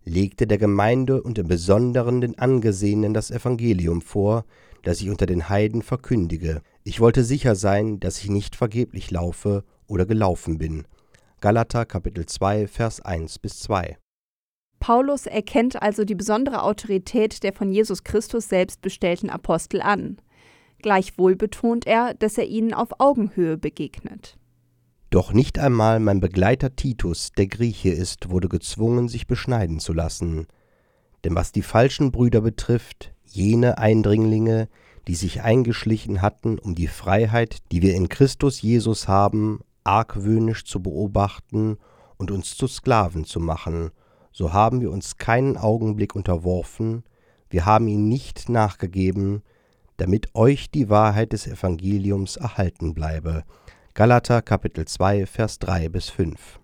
legte 0.05 0.47
der 0.47 0.59
Gemeinde 0.59 1.23
und 1.23 1.39
im 1.39 1.49
Besonderen 1.49 2.21
den 2.21 2.39
Angesehenen 2.39 3.13
das 3.13 3.31
Evangelium 3.31 4.03
vor, 4.03 4.45
das 4.83 5.01
ich 5.01 5.11
unter 5.11 5.27
den 5.27 5.49
Heiden 5.49 5.83
verkündige. 5.83 6.63
Ich 6.85 7.01
wollte 7.01 7.25
sicher 7.25 7.57
sein, 7.57 7.99
dass 7.99 8.19
ich 8.19 8.31
nicht 8.31 8.55
vergeblich 8.55 9.11
laufe 9.11 9.65
oder 9.89 10.07
gelaufen 10.07 10.59
bin. 10.59 10.87
Galater 11.41 11.87
Kapitel 11.87 12.27
2 12.27 12.69
Vers 12.69 13.01
1 13.01 13.39
bis 13.39 13.61
2 13.61 13.97
Paulus 14.81 15.27
erkennt 15.27 15.83
also 15.83 16.05
die 16.05 16.15
besondere 16.15 16.63
Autorität 16.63 17.43
der 17.43 17.53
von 17.53 17.73
Jesus 17.73 18.05
Christus 18.05 18.49
selbst 18.49 18.81
bestellten 18.81 19.29
Apostel 19.29 19.81
an. 19.81 20.19
Gleichwohl 20.81 21.37
betont 21.37 21.87
er, 21.87 22.15
dass 22.15 22.39
er 22.39 22.47
ihnen 22.47 22.73
auf 22.73 23.01
Augenhöhe 23.01 23.57
begegnet. 23.57 24.37
Doch 25.11 25.33
nicht 25.33 25.59
einmal 25.59 26.01
mein 26.01 26.21
Begleiter 26.21 26.77
Titus, 26.77 27.33
der 27.33 27.47
Grieche 27.47 27.91
ist, 27.91 28.31
wurde 28.31 28.49
gezwungen, 28.49 29.09
sich 29.09 29.27
beschneiden 29.27 29.81
zu 29.81 29.93
lassen. 29.93 30.47
Denn 31.25 31.35
was 31.35 31.51
die 31.51 31.63
falschen 31.63 32.13
Brüder 32.13 32.43
betrifft, 32.43 33.15
jene 33.25 33.79
Eindringlinge, 33.79 34.69
die 35.07 35.15
sich 35.15 35.43
eingeschlichen 35.43 36.21
hatten, 36.21 36.59
um 36.59 36.75
die 36.75 36.87
Freiheit, 36.87 37.59
die 37.73 37.81
wir 37.81 37.95
in 37.95 38.11
Christus 38.11 38.61
Jesus 38.61 39.09
haben, 39.09 39.61
argwöhnisch 39.83 40.65
zu 40.65 40.83
beobachten 40.83 41.79
und 42.19 42.31
uns 42.31 42.57
zu 42.57 42.67
Sklaven 42.67 43.25
zu 43.25 43.41
machen, 43.41 43.91
so 44.31 44.53
haben 44.53 44.83
wir 44.83 44.91
uns 44.91 45.17
keinen 45.17 45.57
Augenblick 45.57 46.15
unterworfen, 46.15 47.05
wir 47.49 47.65
haben 47.65 47.89
ihnen 47.89 48.09
nicht 48.09 48.51
nachgegeben, 48.51 49.43
damit 49.99 50.35
euch 50.35 50.71
die 50.71 50.89
Wahrheit 50.89 51.33
des 51.33 51.47
Evangeliums 51.47 52.37
erhalten 52.37 52.95
bleibe. 52.95 53.45
Galater 53.93 54.43
Kapitel 54.43 54.87
2 54.87 55.27
Vers 55.27 55.59
3 55.59 55.89
bis 55.91 56.09
5. 56.09 56.61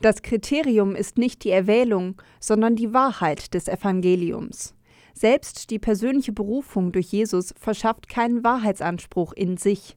Das 0.00 0.22
Kriterium 0.22 0.94
ist 0.94 1.18
nicht 1.18 1.44
die 1.44 1.50
Erwählung, 1.50 2.22
sondern 2.40 2.76
die 2.76 2.94
Wahrheit 2.94 3.52
des 3.52 3.66
Evangeliums. 3.68 4.74
Selbst 5.12 5.70
die 5.70 5.80
persönliche 5.80 6.32
Berufung 6.32 6.92
durch 6.92 7.06
Jesus 7.08 7.52
verschafft 7.58 8.08
keinen 8.08 8.44
Wahrheitsanspruch 8.44 9.32
in 9.32 9.56
sich. 9.56 9.96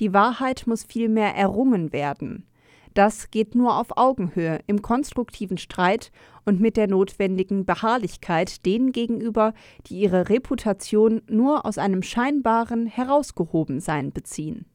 Die 0.00 0.14
Wahrheit 0.14 0.66
muss 0.66 0.84
vielmehr 0.84 1.34
errungen 1.34 1.92
werden. 1.92 2.46
Das 2.94 3.30
geht 3.30 3.54
nur 3.54 3.78
auf 3.78 3.96
Augenhöhe, 3.96 4.60
im 4.66 4.82
konstruktiven 4.82 5.56
Streit 5.56 6.12
und 6.44 6.60
mit 6.60 6.76
der 6.76 6.88
notwendigen 6.88 7.64
Beharrlichkeit 7.64 8.66
denen 8.66 8.92
gegenüber, 8.92 9.54
die 9.86 10.00
ihre 10.00 10.28
Reputation 10.28 11.22
nur 11.28 11.64
aus 11.64 11.78
einem 11.78 12.02
scheinbaren 12.02 12.86
Herausgehobensein 12.86 14.12
beziehen. 14.12 14.66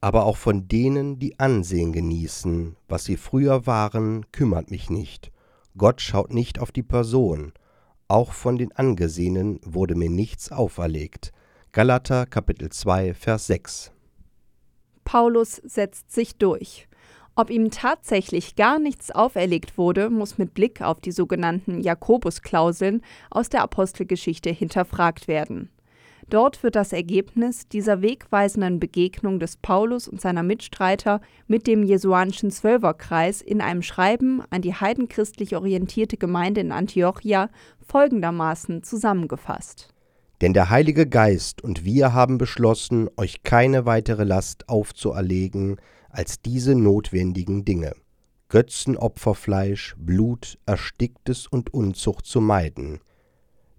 Aber 0.00 0.26
auch 0.26 0.36
von 0.36 0.68
denen, 0.68 1.18
die 1.18 1.40
Ansehen 1.40 1.92
genießen, 1.92 2.76
was 2.86 3.04
sie 3.04 3.16
früher 3.16 3.66
waren, 3.66 4.30
kümmert 4.30 4.70
mich 4.70 4.90
nicht. 4.90 5.32
Gott 5.76 6.00
schaut 6.00 6.32
nicht 6.32 6.60
auf 6.60 6.70
die 6.70 6.84
Person. 6.84 7.52
Auch 8.06 8.32
von 8.32 8.58
den 8.58 8.70
Angesehenen 8.72 9.58
wurde 9.64 9.96
mir 9.96 10.08
nichts 10.08 10.52
auferlegt. 10.52 11.32
Galater 11.72 12.26
Kapitel 12.26 12.70
2 12.70 13.12
Vers 13.14 13.48
6 13.48 13.92
Paulus 15.04 15.56
setzt 15.64 16.12
sich 16.12 16.36
durch. 16.36 16.87
Ob 17.38 17.50
ihm 17.50 17.70
tatsächlich 17.70 18.56
gar 18.56 18.80
nichts 18.80 19.12
auferlegt 19.12 19.78
wurde, 19.78 20.10
muss 20.10 20.38
mit 20.38 20.54
Blick 20.54 20.82
auf 20.82 21.00
die 21.00 21.12
sogenannten 21.12 21.78
Jakobusklauseln 21.78 23.00
aus 23.30 23.48
der 23.48 23.62
Apostelgeschichte 23.62 24.50
hinterfragt 24.50 25.28
werden. 25.28 25.70
Dort 26.28 26.64
wird 26.64 26.74
das 26.74 26.92
Ergebnis 26.92 27.68
dieser 27.68 28.02
wegweisenden 28.02 28.80
Begegnung 28.80 29.38
des 29.38 29.56
Paulus 29.56 30.08
und 30.08 30.20
seiner 30.20 30.42
Mitstreiter 30.42 31.20
mit 31.46 31.68
dem 31.68 31.84
jesuanischen 31.84 32.50
Zwölferkreis 32.50 33.40
in 33.40 33.60
einem 33.60 33.82
Schreiben 33.82 34.42
an 34.50 34.60
die 34.60 34.74
heidenchristlich 34.74 35.54
orientierte 35.54 36.16
Gemeinde 36.16 36.60
in 36.60 36.72
Antiochia 36.72 37.50
folgendermaßen 37.86 38.82
zusammengefasst. 38.82 39.94
Denn 40.40 40.54
der 40.54 40.70
Heilige 40.70 41.06
Geist 41.06 41.62
und 41.62 41.84
wir 41.84 42.12
haben 42.12 42.36
beschlossen, 42.36 43.08
euch 43.16 43.44
keine 43.44 43.86
weitere 43.86 44.24
Last 44.24 44.68
aufzuerlegen, 44.68 45.76
als 46.08 46.40
diese 46.40 46.74
notwendigen 46.74 47.64
Dinge. 47.64 47.94
Götzenopferfleisch, 48.48 49.94
Blut, 49.98 50.58
Ersticktes 50.64 51.46
und 51.46 51.74
Unzucht 51.74 52.24
zu 52.24 52.40
meiden. 52.40 53.00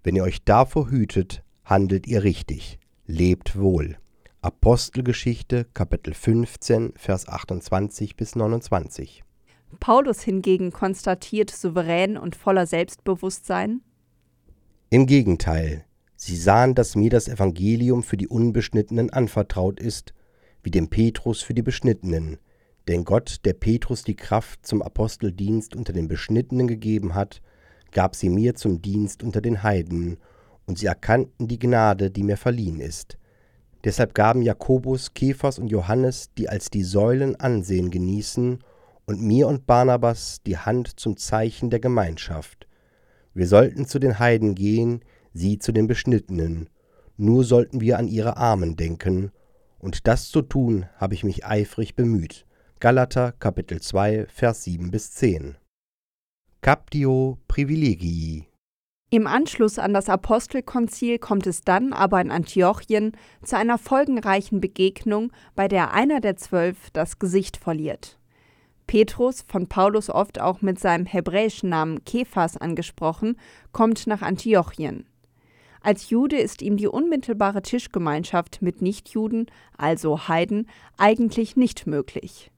Wenn 0.04 0.16
ihr 0.16 0.22
euch 0.22 0.44
davor 0.44 0.90
hütet, 0.90 1.42
handelt 1.64 2.06
ihr 2.06 2.22
richtig, 2.22 2.78
lebt 3.06 3.58
wohl. 3.58 3.98
Apostelgeschichte 4.42 5.66
Kapitel 5.74 6.14
15 6.14 6.94
Vers 6.96 7.28
28 7.28 8.16
bis 8.16 8.36
29. 8.36 9.22
Paulus 9.80 10.22
hingegen 10.22 10.72
konstatiert 10.72 11.50
souverän 11.50 12.16
und 12.16 12.36
voller 12.36 12.66
Selbstbewusstsein 12.66 13.82
Im 14.88 15.06
Gegenteil, 15.06 15.84
sie 16.16 16.36
sahen, 16.36 16.74
dass 16.74 16.96
mir 16.96 17.10
das 17.10 17.28
Evangelium 17.28 18.02
für 18.02 18.16
die 18.16 18.28
Unbeschnittenen 18.28 19.10
anvertraut 19.10 19.78
ist 19.78 20.14
wie 20.62 20.70
dem 20.70 20.88
Petrus 20.88 21.42
für 21.42 21.54
die 21.54 21.62
Beschnittenen. 21.62 22.38
Denn 22.88 23.04
Gott, 23.04 23.40
der 23.44 23.52
Petrus 23.54 24.02
die 24.02 24.16
Kraft 24.16 24.66
zum 24.66 24.82
Aposteldienst 24.82 25.76
unter 25.76 25.92
den 25.92 26.08
Beschnittenen 26.08 26.66
gegeben 26.66 27.14
hat, 27.14 27.40
gab 27.92 28.16
sie 28.16 28.28
mir 28.28 28.54
zum 28.54 28.82
Dienst 28.82 29.22
unter 29.22 29.40
den 29.40 29.62
Heiden, 29.62 30.18
und 30.66 30.78
sie 30.78 30.86
erkannten 30.86 31.48
die 31.48 31.58
Gnade, 31.58 32.10
die 32.10 32.22
mir 32.22 32.36
verliehen 32.36 32.80
ist. 32.80 33.18
Deshalb 33.84 34.14
gaben 34.14 34.42
Jakobus, 34.42 35.14
Kephas 35.14 35.58
und 35.58 35.68
Johannes, 35.68 36.30
die 36.36 36.48
als 36.48 36.70
die 36.70 36.84
Säulen 36.84 37.36
Ansehen 37.36 37.90
genießen, 37.90 38.58
und 39.06 39.22
mir 39.22 39.48
und 39.48 39.66
Barnabas 39.66 40.40
die 40.46 40.58
Hand 40.58 41.00
zum 41.00 41.16
Zeichen 41.16 41.70
der 41.70 41.80
Gemeinschaft. 41.80 42.68
Wir 43.34 43.48
sollten 43.48 43.86
zu 43.86 43.98
den 43.98 44.18
Heiden 44.18 44.54
gehen, 44.54 45.00
sie 45.32 45.58
zu 45.58 45.72
den 45.72 45.86
Beschnittenen, 45.86 46.68
nur 47.16 47.44
sollten 47.44 47.80
wir 47.80 47.98
an 47.98 48.06
ihre 48.06 48.36
Armen 48.36 48.76
denken, 48.76 49.32
und 49.80 50.06
das 50.06 50.30
zu 50.30 50.42
tun 50.42 50.86
habe 50.96 51.14
ich 51.14 51.24
mich 51.24 51.44
eifrig 51.44 51.96
bemüht. 51.96 52.46
Galater 52.78 53.32
Kapitel 53.32 53.80
2 53.80 54.26
Vers 54.26 54.64
7 54.64 54.90
bis 54.90 55.12
10 55.12 55.56
Captio 56.62 57.38
Privilegii 57.48 58.50
im 59.12 59.26
Anschluss 59.26 59.80
an 59.80 59.92
das 59.92 60.08
Apostelkonzil 60.08 61.18
kommt 61.18 61.48
es 61.48 61.62
dann 61.62 61.92
aber 61.92 62.20
in 62.20 62.30
Antiochien 62.30 63.10
zu 63.42 63.56
einer 63.56 63.76
folgenreichen 63.76 64.60
Begegnung, 64.60 65.32
bei 65.56 65.66
der 65.66 65.92
einer 65.92 66.20
der 66.20 66.36
zwölf 66.36 66.90
das 66.92 67.18
Gesicht 67.18 67.56
verliert. 67.56 68.20
Petrus, 68.86 69.44
von 69.48 69.66
Paulus 69.66 70.10
oft 70.10 70.40
auch 70.40 70.62
mit 70.62 70.78
seinem 70.78 71.06
hebräischen 71.06 71.70
Namen 71.70 72.04
Kephas 72.04 72.56
angesprochen, 72.56 73.36
kommt 73.72 74.06
nach 74.06 74.22
Antiochien. 74.22 75.06
Als 75.82 76.10
Jude 76.10 76.36
ist 76.36 76.62
ihm 76.62 76.76
die 76.76 76.88
unmittelbare 76.88 77.62
Tischgemeinschaft 77.62 78.60
mit 78.60 78.82
Nichtjuden, 78.82 79.46
also 79.76 80.28
Heiden, 80.28 80.68
eigentlich 80.98 81.56
nicht 81.56 81.86
möglich. 81.86 82.50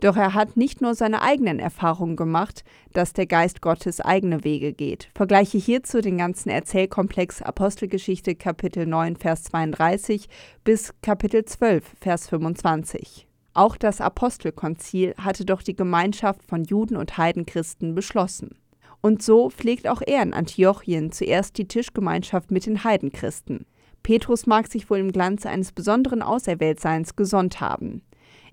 Doch 0.00 0.16
er 0.16 0.34
hat 0.34 0.56
nicht 0.56 0.80
nur 0.80 0.94
seine 0.94 1.22
eigenen 1.22 1.58
Erfahrungen 1.58 2.16
gemacht, 2.16 2.64
dass 2.92 3.12
der 3.12 3.26
Geist 3.26 3.62
Gottes 3.62 4.00
eigene 4.00 4.44
Wege 4.44 4.72
geht. 4.72 5.08
Vergleiche 5.14 5.56
hierzu 5.56 6.00
den 6.00 6.18
ganzen 6.18 6.50
Erzählkomplex 6.50 7.42
Apostelgeschichte 7.42 8.34
Kapitel 8.34 8.86
9 8.86 9.16
Vers 9.16 9.44
32 9.44 10.28
bis 10.64 10.92
Kapitel 11.00 11.44
12 11.44 11.84
Vers 12.00 12.28
25. 12.28 13.26
Auch 13.54 13.76
das 13.76 14.00
Apostelkonzil 14.00 15.14
hatte 15.16 15.44
doch 15.44 15.62
die 15.62 15.76
Gemeinschaft 15.76 16.42
von 16.42 16.64
Juden 16.64 16.96
und 16.96 17.16
Heidenchristen 17.16 17.94
beschlossen. 17.94 18.56
Und 19.04 19.22
so 19.22 19.50
pflegt 19.50 19.86
auch 19.86 20.00
er 20.00 20.22
in 20.22 20.32
Antiochien 20.32 21.12
zuerst 21.12 21.58
die 21.58 21.68
Tischgemeinschaft 21.68 22.50
mit 22.50 22.64
den 22.64 22.84
Heidenchristen. 22.84 23.66
Petrus 24.02 24.46
mag 24.46 24.66
sich 24.66 24.88
wohl 24.88 24.96
im 24.96 25.12
Glanze 25.12 25.50
eines 25.50 25.72
besonderen 25.72 26.22
Auserwähltseins 26.22 27.14
gesonnt 27.14 27.60
haben. 27.60 28.00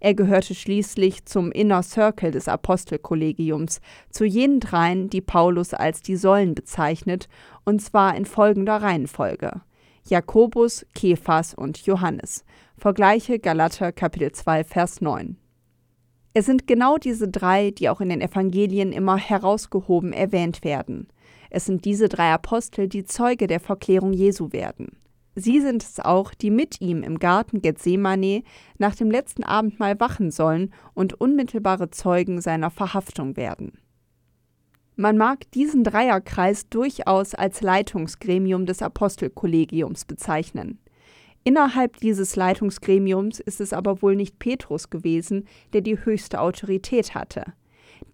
Er 0.01 0.13
gehörte 0.13 0.53
schließlich 0.53 1.23
zum 1.23 1.53
Inner 1.53 1.83
Circle 1.83 2.31
des 2.31 2.49
Apostelkollegiums, 2.49 3.79
zu 4.09 4.25
jenen 4.25 4.59
dreien, 4.59 5.09
die 5.09 5.21
Paulus 5.21 5.73
als 5.73 6.01
die 6.01 6.17
Säulen 6.17 6.53
bezeichnet, 6.53 7.29
und 7.63 7.81
zwar 7.81 8.17
in 8.17 8.25
folgender 8.25 8.81
Reihenfolge: 8.81 9.61
Jakobus, 10.05 10.85
Kephas 10.93 11.53
und 11.53 11.85
Johannes. 11.85 12.43
Vergleiche 12.75 13.39
Galater 13.39 13.93
Kapitel 13.93 14.33
2 14.33 14.65
Vers 14.65 14.99
9. 14.99 15.37
Es 16.33 16.45
sind 16.45 16.65
genau 16.65 16.97
diese 16.97 17.27
drei, 17.27 17.71
die 17.71 17.89
auch 17.89 17.99
in 17.99 18.09
den 18.09 18.21
Evangelien 18.21 18.93
immer 18.93 19.17
herausgehoben 19.17 20.13
erwähnt 20.13 20.63
werden. 20.63 21.07
Es 21.49 21.65
sind 21.65 21.83
diese 21.83 22.07
drei 22.07 22.31
Apostel, 22.31 22.87
die 22.87 23.03
Zeuge 23.03 23.47
der 23.47 23.59
Verklärung 23.59 24.13
Jesu 24.13 24.53
werden. 24.53 24.97
Sie 25.35 25.59
sind 25.61 25.83
es 25.83 25.99
auch, 25.99 26.33
die 26.33 26.51
mit 26.51 26.81
ihm 26.81 27.03
im 27.03 27.19
Garten 27.19 27.61
Gethsemane 27.61 28.43
nach 28.77 28.95
dem 28.95 29.09
letzten 29.11 29.43
Abendmahl 29.43 29.99
wachen 29.99 30.31
sollen 30.31 30.73
und 30.93 31.19
unmittelbare 31.19 31.89
Zeugen 31.89 32.41
seiner 32.41 32.69
Verhaftung 32.69 33.37
werden. 33.37 33.77
Man 34.97 35.17
mag 35.17 35.49
diesen 35.51 35.83
Dreierkreis 35.83 36.69
durchaus 36.69 37.33
als 37.33 37.61
Leitungsgremium 37.61 38.65
des 38.65 38.81
Apostelkollegiums 38.81 40.05
bezeichnen. 40.05 40.79
Innerhalb 41.43 41.97
dieses 41.97 42.35
Leitungsgremiums 42.35 43.39
ist 43.39 43.61
es 43.61 43.73
aber 43.73 44.01
wohl 44.01 44.15
nicht 44.15 44.37
Petrus 44.37 44.89
gewesen, 44.89 45.47
der 45.73 45.81
die 45.81 45.97
höchste 46.03 46.39
Autorität 46.39 47.15
hatte. 47.15 47.45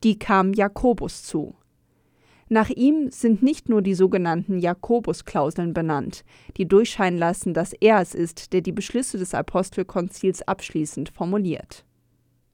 Die 0.04 0.18
kam 0.18 0.54
Jakobus 0.54 1.24
zu. 1.24 1.56
Nach 2.50 2.70
ihm 2.70 3.12
sind 3.12 3.44
nicht 3.44 3.68
nur 3.68 3.82
die 3.82 3.94
sogenannten 3.94 4.60
Jakobusklauseln 4.60 5.74
benannt, 5.74 6.24
die 6.56 6.66
durchscheinen 6.66 7.20
lassen, 7.20 7.54
dass 7.54 7.74
er 7.74 8.00
es 8.00 8.16
ist, 8.16 8.54
der 8.54 8.62
die 8.62 8.72
Beschlüsse 8.72 9.18
des 9.18 9.34
Apostelkonzils 9.34 10.48
abschließend 10.48 11.10
formuliert. 11.10 11.84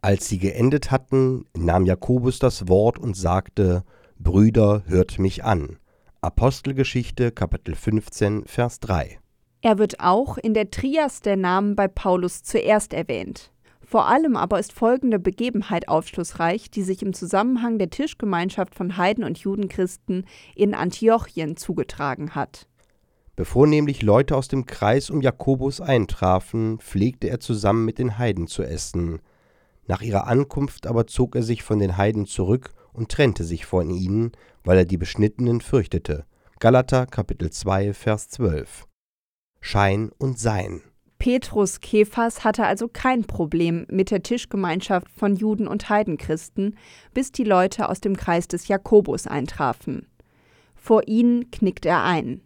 Als 0.01 0.27
sie 0.27 0.39
geendet 0.39 0.89
hatten, 0.89 1.45
nahm 1.55 1.85
Jakobus 1.85 2.39
das 2.39 2.67
Wort 2.67 2.97
und 2.97 3.15
sagte: 3.15 3.83
Brüder, 4.17 4.83
hört 4.87 5.19
mich 5.19 5.43
an. 5.43 5.77
Apostelgeschichte 6.21 7.31
Kapitel 7.31 7.75
15 7.75 8.45
Vers 8.45 8.79
3. 8.79 9.19
Er 9.65 9.77
wird 9.77 10.01
auch 10.01 10.37
in 10.37 10.53
der 10.53 10.71
Trias 10.71 11.21
der 11.21 11.37
Namen 11.37 11.77
bei 11.77 11.87
Paulus 11.87 12.43
zuerst 12.43 12.91
erwähnt. 12.91 13.53
Vor 13.81 14.07
allem 14.07 14.35
aber 14.35 14.59
ist 14.59 14.73
folgende 14.73 15.19
Begebenheit 15.19 15.87
aufschlussreich, 15.87 16.69
die 16.69 16.81
sich 16.81 17.01
im 17.01 17.13
Zusammenhang 17.13 17.77
der 17.79 17.89
Tischgemeinschaft 17.89 18.75
von 18.75 18.97
Heiden 18.97 19.23
und 19.23 19.37
Judenchristen 19.37 20.25
in 20.53 20.73
Antiochien 20.73 21.55
zugetragen 21.55 22.35
hat. 22.35 22.67
Bevor 23.37 23.65
nämlich 23.65 24.01
Leute 24.01 24.35
aus 24.35 24.49
dem 24.49 24.65
Kreis 24.65 25.09
um 25.09 25.21
Jakobus 25.21 25.79
eintrafen, 25.79 26.79
pflegte 26.79 27.29
er 27.29 27.39
zusammen 27.39 27.85
mit 27.85 27.99
den 27.99 28.17
Heiden 28.17 28.47
zu 28.47 28.63
essen. 28.63 29.21
Nach 29.87 30.01
ihrer 30.01 30.27
Ankunft 30.27 30.87
aber 30.87 31.07
zog 31.07 31.37
er 31.37 31.43
sich 31.43 31.63
von 31.63 31.79
den 31.79 31.95
Heiden 31.95 32.25
zurück 32.25 32.73
und 32.91 33.09
trennte 33.09 33.45
sich 33.45 33.65
von 33.65 33.89
ihnen, 33.89 34.33
weil 34.65 34.79
er 34.79 34.85
die 34.85 34.97
Beschnittenen 34.97 35.61
fürchtete. 35.61 36.25
Galater 36.59 37.05
Kapitel 37.05 37.49
2 37.49 37.93
Vers 37.93 38.27
12 38.27 38.87
Schein 39.65 40.11
und 40.17 40.37
Sein 40.37 40.81
Petrus 41.19 41.79
Kephas 41.79 42.43
hatte 42.43 42.65
also 42.65 42.89
kein 42.89 43.23
Problem 43.23 43.85
mit 43.89 44.11
der 44.11 44.21
Tischgemeinschaft 44.21 45.09
von 45.09 45.37
Juden 45.37 45.69
und 45.69 45.87
Heidenchristen, 45.87 46.77
bis 47.13 47.31
die 47.31 47.45
Leute 47.45 47.87
aus 47.87 48.01
dem 48.01 48.17
Kreis 48.17 48.49
des 48.49 48.67
Jakobus 48.67 49.25
eintrafen. 49.25 50.05
Vor 50.75 51.07
ihnen 51.07 51.49
knickt 51.49 51.85
er 51.85 52.03
ein. 52.03 52.41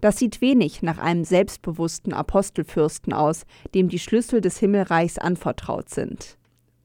Das 0.00 0.18
sieht 0.18 0.40
wenig 0.40 0.82
nach 0.82 0.98
einem 0.98 1.22
selbstbewussten 1.22 2.12
Apostelfürsten 2.12 3.12
aus, 3.12 3.44
dem 3.76 3.88
die 3.88 4.00
Schlüssel 4.00 4.40
des 4.40 4.58
Himmelreichs 4.58 5.18
anvertraut 5.18 5.88
sind. 5.88 6.36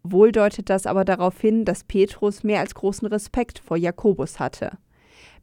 Wohl 0.04 0.32
deutet 0.32 0.70
das 0.70 0.86
aber 0.86 1.06
darauf 1.06 1.42
hin, 1.42 1.66
dass 1.66 1.84
Petrus 1.84 2.44
mehr 2.44 2.60
als 2.60 2.76
großen 2.76 3.08
Respekt 3.08 3.58
vor 3.58 3.78
Jakobus 3.78 4.40
hatte. 4.40 4.78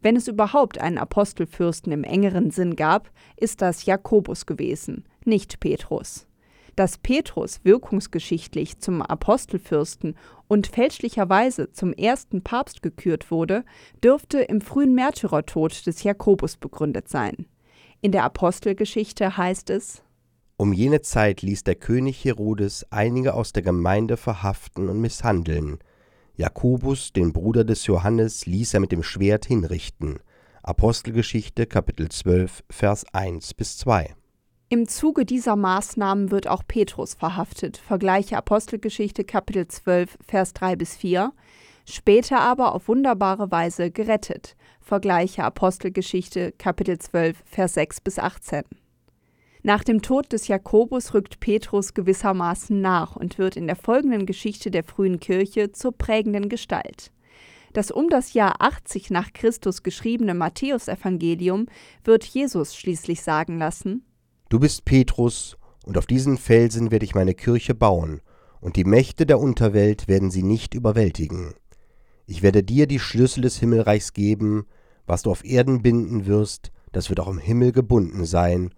Wenn 0.03 0.17
es 0.17 0.27
überhaupt 0.27 0.79
einen 0.79 0.99
Apostelfürsten 0.99 1.93
im 1.93 2.03
engeren 2.03 2.51
Sinn 2.51 2.75
gab, 2.75 3.11
ist 3.37 3.63
das 3.63 3.87
Jakobus 3.87 4.47
gewesen, 4.47 5.05
nicht 5.25 5.61
Petrus. 5.61 6.27
Dass 6.75 6.99
Petrus 6.99 7.61
wirkungsgeschichtlich 7.65 8.79
zum 8.79 9.03
Apostelfürsten 9.03 10.17
und 10.49 10.67
fälschlicherweise 10.67 11.71
zum 11.71 11.93
ersten 11.93 12.43
Papst 12.43 12.83
gekürt 12.83 13.31
wurde, 13.31 13.65
dürfte 14.03 14.41
im 14.41 14.61
frühen 14.61 14.95
Märtyrertod 14.95 15.87
des 15.87 16.03
Jakobus 16.03 16.57
begründet 16.57 17.09
sein. 17.09 17.47
In 18.01 18.11
der 18.11 18.25
Apostelgeschichte 18.25 19.37
heißt 19.37 19.71
es 19.71 20.03
Um 20.57 20.73
jene 20.73 21.03
Zeit 21.03 21.43
ließ 21.43 21.63
der 21.63 21.77
König 21.77 22.25
Herodes 22.25 22.87
einige 22.91 23.35
aus 23.35 23.53
der 23.53 23.63
Gemeinde 23.63 24.17
verhaften 24.17 24.89
und 24.89 25.01
misshandeln, 25.01 25.79
Jakobus, 26.37 27.13
den 27.13 27.33
Bruder 27.33 27.65
des 27.65 27.87
Johannes, 27.87 28.47
ließ 28.47 28.75
er 28.75 28.81
mit 28.81 28.93
dem 28.93 29.03
Schwert 29.03 29.47
hinrichten. 29.47 30.21
Apostelgeschichte 30.63 31.67
Kapitel 31.67 32.09
12 32.09 32.65
Vers 32.71 33.05
1 33.13 33.55
bis 33.55 33.77
2. 33.79 34.15
Im 34.71 34.89
Zuge 34.89 35.27
dieser 35.27 35.57
Maßnahmen 35.57 36.31
wird 36.31 36.49
auch 36.49 36.63
Petrus 36.67 37.13
verhaftet. 37.13 37.77
Vergleiche 37.77 38.39
Apostelgeschichte 38.39 39.25
Kapitel 39.25 39.69
12 39.69 40.17
Vers 40.27 40.55
3 40.55 40.77
bis 40.77 40.97
4. 40.97 41.33
Später 41.85 42.41
aber 42.41 42.75
auf 42.75 42.89
wunderbare 42.89 43.51
Weise 43.51 43.91
gerettet. 43.91 44.57
Vergleiche 44.81 45.45
Apostelgeschichte 45.45 46.53
Kapitel 46.53 46.99
12 46.99 47.43
Vers 47.45 47.75
6 47.75 48.01
bis 48.01 48.19
18. 48.19 48.63
Nach 49.65 49.85
dem 49.85 50.03
Tod 50.03 50.33
des 50.33 50.49
Jakobus 50.49 51.15
rückt 51.15 51.39
Petrus 51.39 51.95
gewissermaßen 51.95 52.81
nach 52.81 53.15
und 53.15 53.39
wird 53.39 53.57
in 53.57 53.69
der 53.69 53.77
folgenden 53.77 54.27
Geschichte 54.27 54.73
der 54.73 54.83
frühen 54.83 55.21
Kirche 55.21 55.71
zur 55.71 55.93
prägenden 55.93 56.49
Gestalt. 56.49 57.13
Das 57.73 57.93
um 57.93 58.11
das 58.11 58.35
Jahr 58.35 58.61
80 58.61 59.11
nach 59.11 59.33
Christus 59.33 59.85
geschriebene 59.85 60.35
Matthäusevangelium 60.35 61.67
wird 62.03 62.25
Jesus 62.25 62.75
schließlich 62.75 63.23
sagen 63.23 63.57
lassen: 63.57 64.05
Du 64.49 64.59
bist 64.59 64.85
Petrus, 64.85 65.57
und 65.87 65.97
auf 65.97 66.07
diesen 66.07 66.39
Felsen 66.39 66.91
werde 66.91 67.05
ich 67.05 67.15
meine 67.15 67.35
Kirche 67.35 67.75
bauen, 67.77 68.21
und 68.61 68.75
die 68.75 68.85
Mächte 68.85 69.27
der 69.27 69.39
Unterwelt 69.39 70.09
werden 70.09 70.33
sie 70.33 70.43
nicht 70.43 70.75
überwältigen. 70.75 71.55
Ich 72.27 72.43
werde 72.43 72.65
dir 72.65 72.89
die 72.89 72.99
Schlüssel 72.99 73.43
des 73.43 73.59
Himmelreichs 73.61 74.13
geben, 74.13 74.67
was 75.07 75.23
du 75.23 75.31
auf 75.31 75.45
Erden 75.45 75.83
binden 75.83 76.27
wirst, 76.27 76.73
das 76.91 77.11
wird 77.11 77.21
auch 77.21 77.29
im 77.29 77.39
Himmel 77.39 77.73
gebunden 77.73 78.25
sein, 78.25 78.71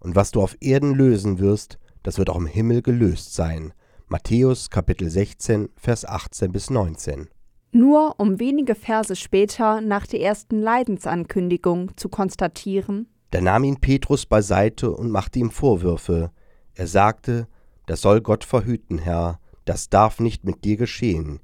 und 0.00 0.16
was 0.16 0.30
du 0.30 0.40
auf 0.40 0.56
Erden 0.60 0.94
lösen 0.94 1.38
wirst, 1.38 1.78
das 2.02 2.18
wird 2.18 2.30
auch 2.30 2.36
im 2.36 2.46
Himmel 2.46 2.82
gelöst 2.82 3.34
sein. 3.34 3.72
Matthäus 4.06 4.70
Kapitel 4.70 5.10
16, 5.10 5.68
Vers 5.76 6.04
18 6.04 6.52
bis 6.52 6.70
19. 6.70 7.28
Nur 7.72 8.18
um 8.18 8.40
wenige 8.40 8.74
Verse 8.74 9.14
später 9.14 9.80
nach 9.80 10.06
der 10.06 10.22
ersten 10.22 10.60
Leidensankündigung 10.60 11.96
zu 11.96 12.08
konstatieren, 12.08 13.08
Da 13.30 13.42
nahm 13.42 13.64
ihn 13.64 13.76
Petrus 13.76 14.24
beiseite 14.24 14.90
und 14.90 15.10
machte 15.10 15.38
ihm 15.38 15.50
Vorwürfe. 15.50 16.30
Er 16.74 16.86
sagte, 16.86 17.46
Das 17.86 18.00
soll 18.00 18.22
Gott 18.22 18.44
verhüten, 18.44 18.96
Herr, 18.98 19.38
das 19.66 19.90
darf 19.90 20.18
nicht 20.18 20.44
mit 20.44 20.64
dir 20.64 20.78
geschehen. 20.78 21.40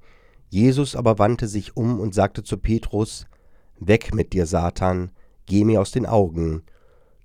Jesus 0.48 0.96
aber 0.96 1.18
wandte 1.18 1.46
sich 1.46 1.76
um 1.76 2.00
und 2.00 2.14
sagte 2.14 2.42
zu 2.42 2.56
Petrus, 2.56 3.26
Weg 3.78 4.14
mit 4.14 4.32
dir, 4.32 4.46
Satan, 4.46 5.10
geh 5.44 5.64
mir 5.64 5.80
aus 5.80 5.90
den 5.90 6.06
Augen. 6.06 6.62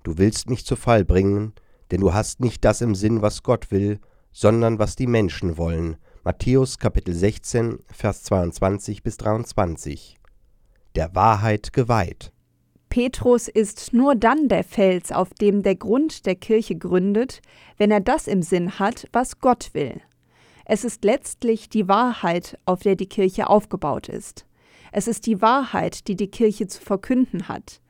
Du 0.02 0.16
willst 0.16 0.48
mich 0.48 0.64
zu 0.64 0.76
Fall 0.76 1.04
bringen, 1.04 1.52
denn 1.90 2.00
du 2.00 2.14
hast 2.14 2.40
nicht 2.40 2.64
das 2.64 2.80
im 2.80 2.94
Sinn, 2.94 3.20
was 3.20 3.42
Gott 3.42 3.70
will, 3.70 4.00
sondern 4.32 4.78
was 4.78 4.96
die 4.96 5.06
Menschen 5.06 5.58
wollen. 5.58 5.96
Matthäus 6.24 6.78
Kapitel 6.78 7.14
16, 7.14 7.80
Vers 7.92 8.22
22 8.24 9.02
bis 9.02 9.16
23. 9.18 10.16
Der 10.94 11.14
Wahrheit 11.14 11.72
geweiht. 11.72 12.32
Petrus 12.88 13.46
ist 13.46 13.92
nur 13.92 14.16
dann 14.16 14.48
der 14.48 14.64
Fels, 14.64 15.12
auf 15.12 15.32
dem 15.34 15.62
der 15.62 15.76
Grund 15.76 16.26
der 16.26 16.34
Kirche 16.34 16.76
gründet, 16.76 17.40
wenn 17.76 17.90
er 17.90 18.00
das 18.00 18.26
im 18.26 18.42
Sinn 18.42 18.78
hat, 18.78 19.06
was 19.12 19.38
Gott 19.38 19.70
will. 19.74 20.00
Es 20.64 20.84
ist 20.84 21.04
letztlich 21.04 21.68
die 21.68 21.88
Wahrheit, 21.88 22.58
auf 22.64 22.80
der 22.80 22.96
die 22.96 23.08
Kirche 23.08 23.48
aufgebaut 23.48 24.08
ist. 24.08 24.46
Es 24.92 25.08
ist 25.08 25.26
die 25.26 25.40
Wahrheit, 25.40 26.08
die 26.08 26.16
die 26.16 26.30
Kirche 26.30 26.66
zu 26.66 26.80
verkünden 26.80 27.48
hat. 27.48 27.80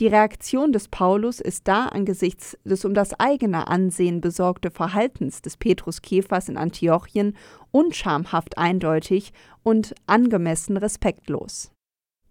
Die 0.00 0.06
Reaktion 0.06 0.72
des 0.72 0.88
Paulus 0.88 1.40
ist 1.40 1.68
da 1.68 1.84
angesichts 1.84 2.56
des 2.64 2.86
um 2.86 2.94
das 2.94 3.12
eigene 3.20 3.68
Ansehen 3.68 4.22
besorgte 4.22 4.70
Verhaltens 4.70 5.42
des 5.42 5.58
Petrus 5.58 6.00
Käfers 6.00 6.48
in 6.48 6.56
Antiochien 6.56 7.36
unschamhaft 7.70 8.56
eindeutig 8.56 9.34
und 9.62 9.94
angemessen 10.06 10.78
respektlos. 10.78 11.70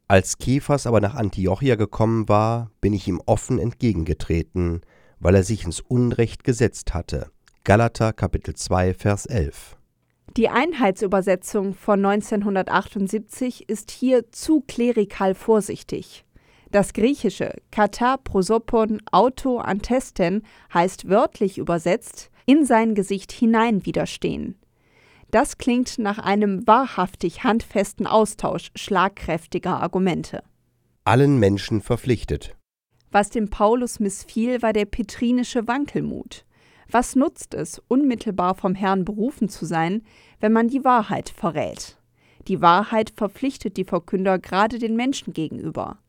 Als 0.07 0.39
Kephas 0.39 0.87
aber 0.87 0.99
nach 0.99 1.13
Antiochia 1.13 1.75
gekommen 1.75 2.27
war, 2.27 2.71
bin 2.81 2.91
ich 2.91 3.07
ihm 3.07 3.21
offen 3.27 3.59
entgegengetreten, 3.59 4.81
weil 5.19 5.35
er 5.35 5.43
sich 5.43 5.63
ins 5.63 5.79
Unrecht 5.79 6.43
gesetzt 6.43 6.95
hatte. 6.95 7.29
Galater 7.65 8.13
Kapitel 8.13 8.55
2 8.55 8.95
Vers 8.95 9.27
11. 9.27 9.77
Die 10.37 10.49
Einheitsübersetzung 10.49 11.75
von 11.75 12.03
1978 12.03 13.69
ist 13.69 13.91
hier 13.91 14.31
zu 14.31 14.61
klerikal 14.61 15.35
vorsichtig. 15.35 16.25
Das 16.71 16.93
griechische 16.93 17.53
kata 17.71 18.17
prosopon 18.17 19.01
auto 19.11 19.57
antesten 19.57 20.43
heißt 20.73 21.09
wörtlich 21.09 21.57
übersetzt 21.57 22.29
in 22.45 22.65
sein 22.65 22.95
Gesicht 22.95 23.31
hinein 23.31 23.85
widerstehen. 23.85 24.55
Das 25.31 25.57
klingt 25.57 25.99
nach 25.99 26.17
einem 26.17 26.65
wahrhaftig 26.65 27.43
handfesten 27.43 28.07
Austausch 28.07 28.71
schlagkräftiger 28.75 29.81
Argumente. 29.81 30.43
Allen 31.05 31.37
Menschen 31.37 31.81
verpflichtet. 31.81 32.55
Was 33.11 33.29
dem 33.29 33.49
Paulus 33.49 33.99
missfiel, 33.99 34.61
war 34.61 34.73
der 34.73 34.85
petrinische 34.85 35.67
Wankelmut. 35.67 36.45
Was 36.91 37.15
nutzt 37.15 37.53
es, 37.53 37.79
unmittelbar 37.87 38.55
vom 38.55 38.75
Herrn 38.75 39.05
berufen 39.05 39.49
zu 39.49 39.65
sein, 39.65 40.03
wenn 40.39 40.53
man 40.53 40.67
die 40.67 40.83
Wahrheit 40.83 41.29
verrät? 41.29 41.97
Die 42.47 42.61
Wahrheit 42.61 43.11
verpflichtet 43.15 43.77
die 43.77 43.85
Verkünder 43.85 44.39
gerade 44.39 44.79
den 44.79 44.95
Menschen 44.95 45.33
gegenüber. 45.33 45.99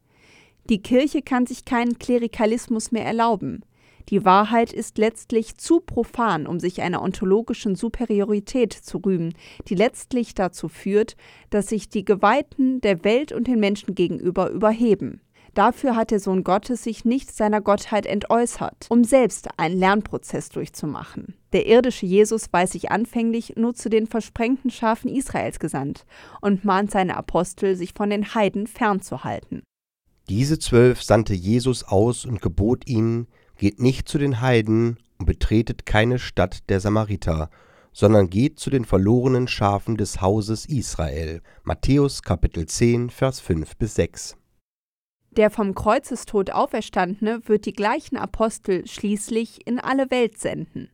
Die 0.70 0.80
Kirche 0.80 1.20
kann 1.20 1.46
sich 1.46 1.64
keinen 1.64 1.98
Klerikalismus 1.98 2.92
mehr 2.92 3.04
erlauben. 3.04 3.64
Die 4.08 4.24
Wahrheit 4.24 4.72
ist 4.72 4.98
letztlich 4.98 5.56
zu 5.56 5.80
profan, 5.80 6.46
um 6.46 6.60
sich 6.60 6.80
einer 6.80 7.02
ontologischen 7.02 7.74
Superiorität 7.74 8.72
zu 8.72 8.98
rühmen, 8.98 9.34
die 9.66 9.74
letztlich 9.74 10.34
dazu 10.34 10.68
führt, 10.68 11.16
dass 11.50 11.66
sich 11.66 11.88
die 11.88 12.04
Geweihten 12.04 12.80
der 12.80 13.02
Welt 13.02 13.32
und 13.32 13.48
den 13.48 13.58
Menschen 13.58 13.96
gegenüber 13.96 14.48
überheben. 14.50 15.20
Dafür 15.54 15.96
hat 15.96 16.12
der 16.12 16.20
Sohn 16.20 16.44
Gottes 16.44 16.84
sich 16.84 17.04
nicht 17.04 17.34
seiner 17.34 17.60
Gottheit 17.60 18.06
entäußert, 18.06 18.86
um 18.90 19.02
selbst 19.02 19.48
einen 19.56 19.76
Lernprozess 19.76 20.50
durchzumachen. 20.50 21.34
Der 21.52 21.66
irdische 21.66 22.06
Jesus 22.06 22.52
weiß 22.52 22.70
sich 22.70 22.92
anfänglich 22.92 23.54
nur 23.56 23.74
zu 23.74 23.90
den 23.90 24.06
versprengten 24.06 24.70
Schafen 24.70 25.10
Israels 25.10 25.58
gesandt 25.58 26.06
und 26.40 26.64
mahnt 26.64 26.92
seine 26.92 27.16
Apostel, 27.16 27.74
sich 27.74 27.92
von 27.92 28.10
den 28.10 28.36
Heiden 28.36 28.68
fernzuhalten. 28.68 29.62
Diese 30.30 30.60
zwölf 30.60 31.02
sandte 31.02 31.34
Jesus 31.34 31.82
aus 31.82 32.24
und 32.24 32.40
gebot 32.40 32.86
ihnen, 32.86 33.26
geht 33.58 33.80
nicht 33.80 34.08
zu 34.08 34.16
den 34.16 34.40
Heiden 34.40 35.00
und 35.18 35.26
betretet 35.26 35.86
keine 35.86 36.20
Stadt 36.20 36.70
der 36.70 36.78
Samariter, 36.78 37.50
sondern 37.92 38.30
geht 38.30 38.60
zu 38.60 38.70
den 38.70 38.84
verlorenen 38.84 39.48
Schafen 39.48 39.96
des 39.96 40.20
Hauses 40.20 40.66
Israel. 40.66 41.42
Matthäus 41.64 42.22
Kapitel 42.22 42.66
10, 42.66 43.10
Vers 43.10 43.40
5 43.40 43.76
bis 43.76 43.96
6. 43.96 44.36
Der 45.32 45.50
vom 45.50 45.74
Kreuzestod 45.74 46.52
Auferstandene 46.52 47.40
wird 47.46 47.66
die 47.66 47.72
gleichen 47.72 48.16
Apostel 48.16 48.86
schließlich 48.86 49.66
in 49.66 49.80
alle 49.80 50.12
Welt 50.12 50.38
senden. 50.38 50.90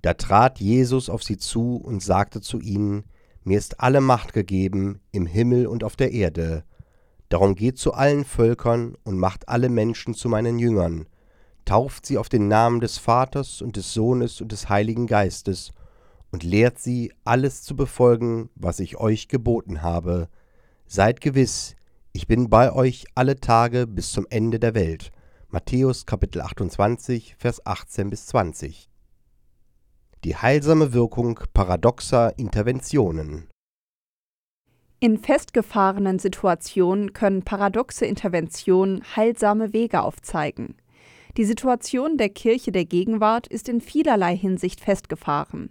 Da 0.00 0.14
trat 0.14 0.60
Jesus 0.60 1.10
auf 1.10 1.24
sie 1.24 1.38
zu 1.38 1.74
und 1.74 2.04
sagte 2.04 2.40
zu 2.40 2.60
ihnen, 2.60 3.02
Mir 3.42 3.58
ist 3.58 3.80
alle 3.80 4.00
Macht 4.00 4.32
gegeben 4.32 5.00
im 5.10 5.26
Himmel 5.26 5.66
und 5.66 5.82
auf 5.82 5.96
der 5.96 6.12
Erde. 6.12 6.62
Darum 7.34 7.56
geht 7.56 7.78
zu 7.78 7.94
allen 7.94 8.24
Völkern 8.24 8.94
und 9.02 9.18
macht 9.18 9.48
alle 9.48 9.68
Menschen 9.68 10.14
zu 10.14 10.28
meinen 10.28 10.60
Jüngern, 10.60 11.06
tauft 11.64 12.06
sie 12.06 12.16
auf 12.16 12.28
den 12.28 12.46
Namen 12.46 12.78
des 12.78 12.98
Vaters 12.98 13.60
und 13.60 13.74
des 13.74 13.92
Sohnes 13.92 14.40
und 14.40 14.52
des 14.52 14.68
Heiligen 14.68 15.08
Geistes 15.08 15.72
und 16.30 16.44
lehrt 16.44 16.78
sie, 16.78 17.12
alles 17.24 17.64
zu 17.64 17.74
befolgen, 17.74 18.50
was 18.54 18.78
ich 18.78 18.98
euch 18.98 19.26
geboten 19.26 19.82
habe. 19.82 20.28
Seid 20.86 21.20
gewiss, 21.20 21.74
ich 22.12 22.28
bin 22.28 22.50
bei 22.50 22.72
euch 22.72 23.04
alle 23.16 23.40
Tage 23.40 23.88
bis 23.88 24.12
zum 24.12 24.28
Ende 24.30 24.60
der 24.60 24.76
Welt. 24.76 25.10
Matthäus 25.48 26.06
Kapitel 26.06 26.40
28, 26.40 27.34
Vers 27.36 27.66
18 27.66 28.10
bis 28.10 28.26
20. 28.26 28.88
Die 30.22 30.36
heilsame 30.36 30.92
Wirkung 30.92 31.40
paradoxer 31.52 32.38
Interventionen. 32.38 33.48
In 35.00 35.18
festgefahrenen 35.18 36.18
Situationen 36.18 37.12
können 37.12 37.42
paradoxe 37.42 38.06
Interventionen 38.06 39.02
heilsame 39.16 39.72
Wege 39.72 40.02
aufzeigen. 40.02 40.76
Die 41.36 41.44
Situation 41.44 42.16
der 42.16 42.28
Kirche 42.28 42.72
der 42.72 42.84
Gegenwart 42.84 43.46
ist 43.48 43.68
in 43.68 43.80
vielerlei 43.80 44.36
Hinsicht 44.36 44.80
festgefahren. 44.80 45.70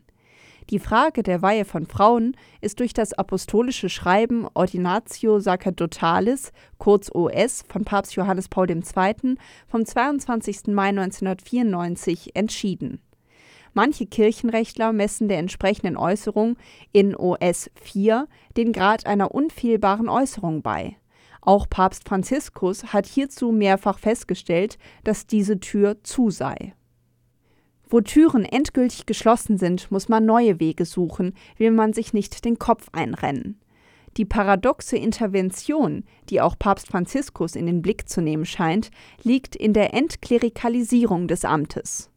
Die 0.70 0.80
Frage 0.80 1.24
der 1.24 1.42
Weihe 1.42 1.66
von 1.66 1.86
Frauen 1.86 2.38
ist 2.62 2.80
durch 2.80 2.94
das 2.94 3.14
apostolische 3.14 3.90
Schreiben 3.90 4.48
Ordinatio 4.54 5.40
Sacerdotalis, 5.40 6.52
kurz 6.78 7.10
OS, 7.14 7.64
von 7.68 7.84
Papst 7.84 8.16
Johannes 8.16 8.48
Paul 8.48 8.70
II. 8.70 9.36
vom 9.68 9.86
22. 9.86 10.68
Mai 10.68 10.90
1994 10.90 12.36
entschieden. 12.36 13.02
Manche 13.74 14.06
Kirchenrechtler 14.06 14.94
messen 14.94 15.28
der 15.28 15.40
entsprechenden 15.40 15.98
Äußerung 15.98 16.58
in 16.92 17.16
OS 17.16 17.72
4 17.82 18.28
den 18.56 18.72
Grad 18.72 19.08
einer 19.08 19.34
unfehlbaren 19.34 20.10
Äußerung 20.10 20.62
bei. 20.62 20.98
Auch 21.42 21.68
Papst 21.70 22.08
Franziskus 22.08 22.94
hat 22.94 23.06
hierzu 23.06 23.52
mehrfach 23.52 24.00
festgestellt, 24.00 24.78
dass 25.04 25.28
diese 25.28 25.60
Tür 25.60 26.02
zu 26.04 26.30
sei. 26.30 26.74
Wo 27.90 28.00
Türen 28.00 28.46
endgültig 28.46 29.06
geschlossen 29.06 29.58
sind, 29.58 29.92
muss 29.92 30.08
man 30.08 30.26
neue 30.26 30.60
Wege 30.60 30.86
suchen, 30.86 31.34
will 31.58 31.72
man 31.72 31.94
sich 31.94 32.14
nicht 32.14 32.46
den 32.46 32.60
Kopf 32.60 32.88
einrennen. 32.92 33.60
Die 34.18 34.26
paradoxe 34.26 34.96
Intervention, 34.96 36.04
die 36.30 36.40
auch 36.40 36.58
Papst 36.58 36.88
Franziskus 36.88 37.56
in 37.56 37.66
den 37.66 37.82
Blick 37.82 38.08
zu 38.08 38.22
nehmen 38.22 38.46
scheint, 38.46 38.92
liegt 39.24 39.56
in 39.56 39.74
der 39.74 39.94
Entklerikalisierung 39.94 41.28
des 41.28 41.44
Amtes. 41.44 42.13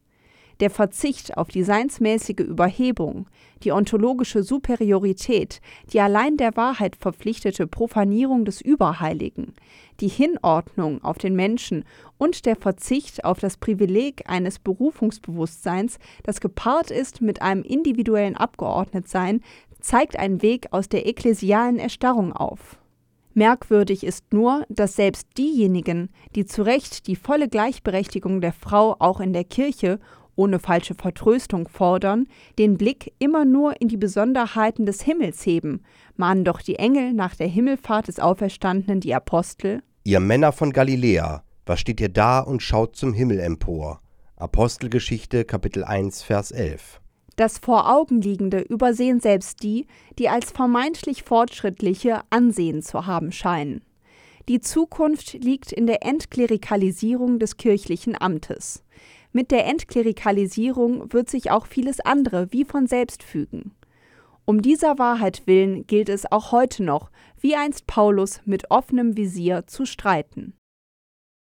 Der 0.59 0.71
Verzicht 0.71 1.37
auf 1.37 1.49
die 1.49 1.63
seinsmäßige 1.63 2.39
Überhebung, 2.39 3.27
die 3.63 3.71
ontologische 3.71 4.41
Superiorität, 4.41 5.61
die 5.93 5.99
allein 5.99 6.37
der 6.37 6.55
Wahrheit 6.55 6.95
verpflichtete 6.95 7.67
Profanierung 7.67 8.43
des 8.43 8.61
Überheiligen, 8.61 9.53
die 9.99 10.07
Hinordnung 10.07 11.03
auf 11.03 11.19
den 11.19 11.35
Menschen 11.35 11.85
und 12.17 12.45
der 12.45 12.55
Verzicht 12.55 13.23
auf 13.23 13.39
das 13.39 13.57
Privileg 13.57 14.23
eines 14.27 14.57
Berufungsbewusstseins, 14.57 15.99
das 16.23 16.41
gepaart 16.41 16.89
ist 16.89 17.21
mit 17.21 17.41
einem 17.41 17.61
individuellen 17.61 18.35
Abgeordnetsein, 18.35 19.41
zeigt 19.79 20.17
einen 20.17 20.41
Weg 20.41 20.67
aus 20.71 20.89
der 20.89 21.05
ekklesialen 21.05 21.77
Erstarrung 21.77 22.33
auf. 22.33 22.79
Merkwürdig 23.35 24.03
ist 24.03 24.33
nur, 24.33 24.65
dass 24.67 24.95
selbst 24.95 25.27
diejenigen, 25.37 26.09
die 26.35 26.47
zu 26.47 26.63
Recht 26.63 27.05
die 27.05 27.15
volle 27.15 27.47
Gleichberechtigung 27.47 28.41
der 28.41 28.53
Frau 28.53 28.95
auch 28.97 29.19
in 29.19 29.31
der 29.31 29.43
Kirche 29.43 29.99
ohne 30.37 30.59
falsche 30.59 30.95
Vertröstung 30.95 31.67
fordern, 31.67 32.27
den 32.57 32.77
Blick 32.77 33.13
immer 33.19 33.43
nur 33.43 33.81
in 33.81 33.89
die 33.89 33.97
Besonderheiten 33.97 34.85
des 34.85 35.01
Himmels 35.01 35.45
heben, 35.45 35.81
mahnen 36.15 36.45
doch 36.45 36.61
die 36.61 36.77
Engel 36.77 37.13
nach 37.13 37.35
der 37.35 37.47
Himmelfahrt 37.47 38.07
des 38.07 38.19
Auferstandenen 38.19 39.01
die 39.01 39.13
Apostel. 39.13 39.81
Ihr 40.05 40.21
Männer 40.21 40.53
von 40.53 40.71
Galiläa, 40.71 41.43
was 41.65 41.81
steht 41.81 41.99
ihr 41.99 42.09
da 42.09 42.39
und 42.39 42.61
schaut 42.61 42.95
zum 42.95 43.13
Himmel 43.13 43.39
empor? 43.41 43.99
Apostelgeschichte 44.37 45.43
Kapitel 45.43 45.83
1 45.83 46.23
Vers 46.23 46.51
11. 46.51 47.01
Das 47.35 47.59
vor 47.59 47.93
Augen 47.93 48.21
liegende 48.21 48.59
übersehen 48.59 49.19
selbst 49.19 49.61
die, 49.61 49.85
die 50.17 50.29
als 50.29 50.51
vermeintlich 50.51 51.23
fortschrittliche 51.23 52.21
Ansehen 52.29 52.81
zu 52.81 53.05
haben 53.05 53.31
scheinen. 53.31 53.81
Die 54.49 54.61
Zukunft 54.61 55.33
liegt 55.33 55.71
in 55.71 55.87
der 55.87 56.05
Entklerikalisierung 56.05 57.37
des 57.37 57.57
kirchlichen 57.57 58.19
Amtes. 58.19 58.83
Mit 59.31 59.51
der 59.51 59.65
Entklerikalisierung 59.65 61.11
wird 61.13 61.29
sich 61.29 61.51
auch 61.51 61.67
vieles 61.67 61.99
andere 61.99 62.51
wie 62.51 62.65
von 62.65 62.87
selbst 62.87 63.23
fügen. 63.23 63.71
Um 64.45 64.61
dieser 64.61 64.97
Wahrheit 64.97 65.43
willen 65.45 65.85
gilt 65.87 66.09
es 66.09 66.31
auch 66.31 66.51
heute 66.51 66.83
noch, 66.83 67.11
wie 67.39 67.55
einst 67.55 67.85
Paulus 67.85 68.39
mit 68.45 68.71
offenem 68.71 69.17
Visier 69.17 69.67
zu 69.67 69.85
streiten. 69.85 70.53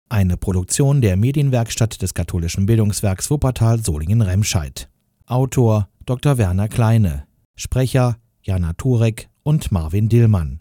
Eine 0.09 0.35
Produktion 0.35 0.99
der 0.99 1.15
Medienwerkstatt 1.15 2.01
des 2.01 2.13
katholischen 2.13 2.65
Bildungswerks 2.65 3.31
Wuppertal 3.31 3.79
Solingen-Remscheid. 3.79 4.89
Autor 5.25 5.87
Dr. 6.05 6.37
Werner 6.37 6.67
Kleine. 6.67 7.25
Sprecher 7.55 8.17
Jana 8.41 8.73
Turek 8.73 9.29
und 9.43 9.71
Marvin 9.71 10.09
Dillmann. 10.09 10.60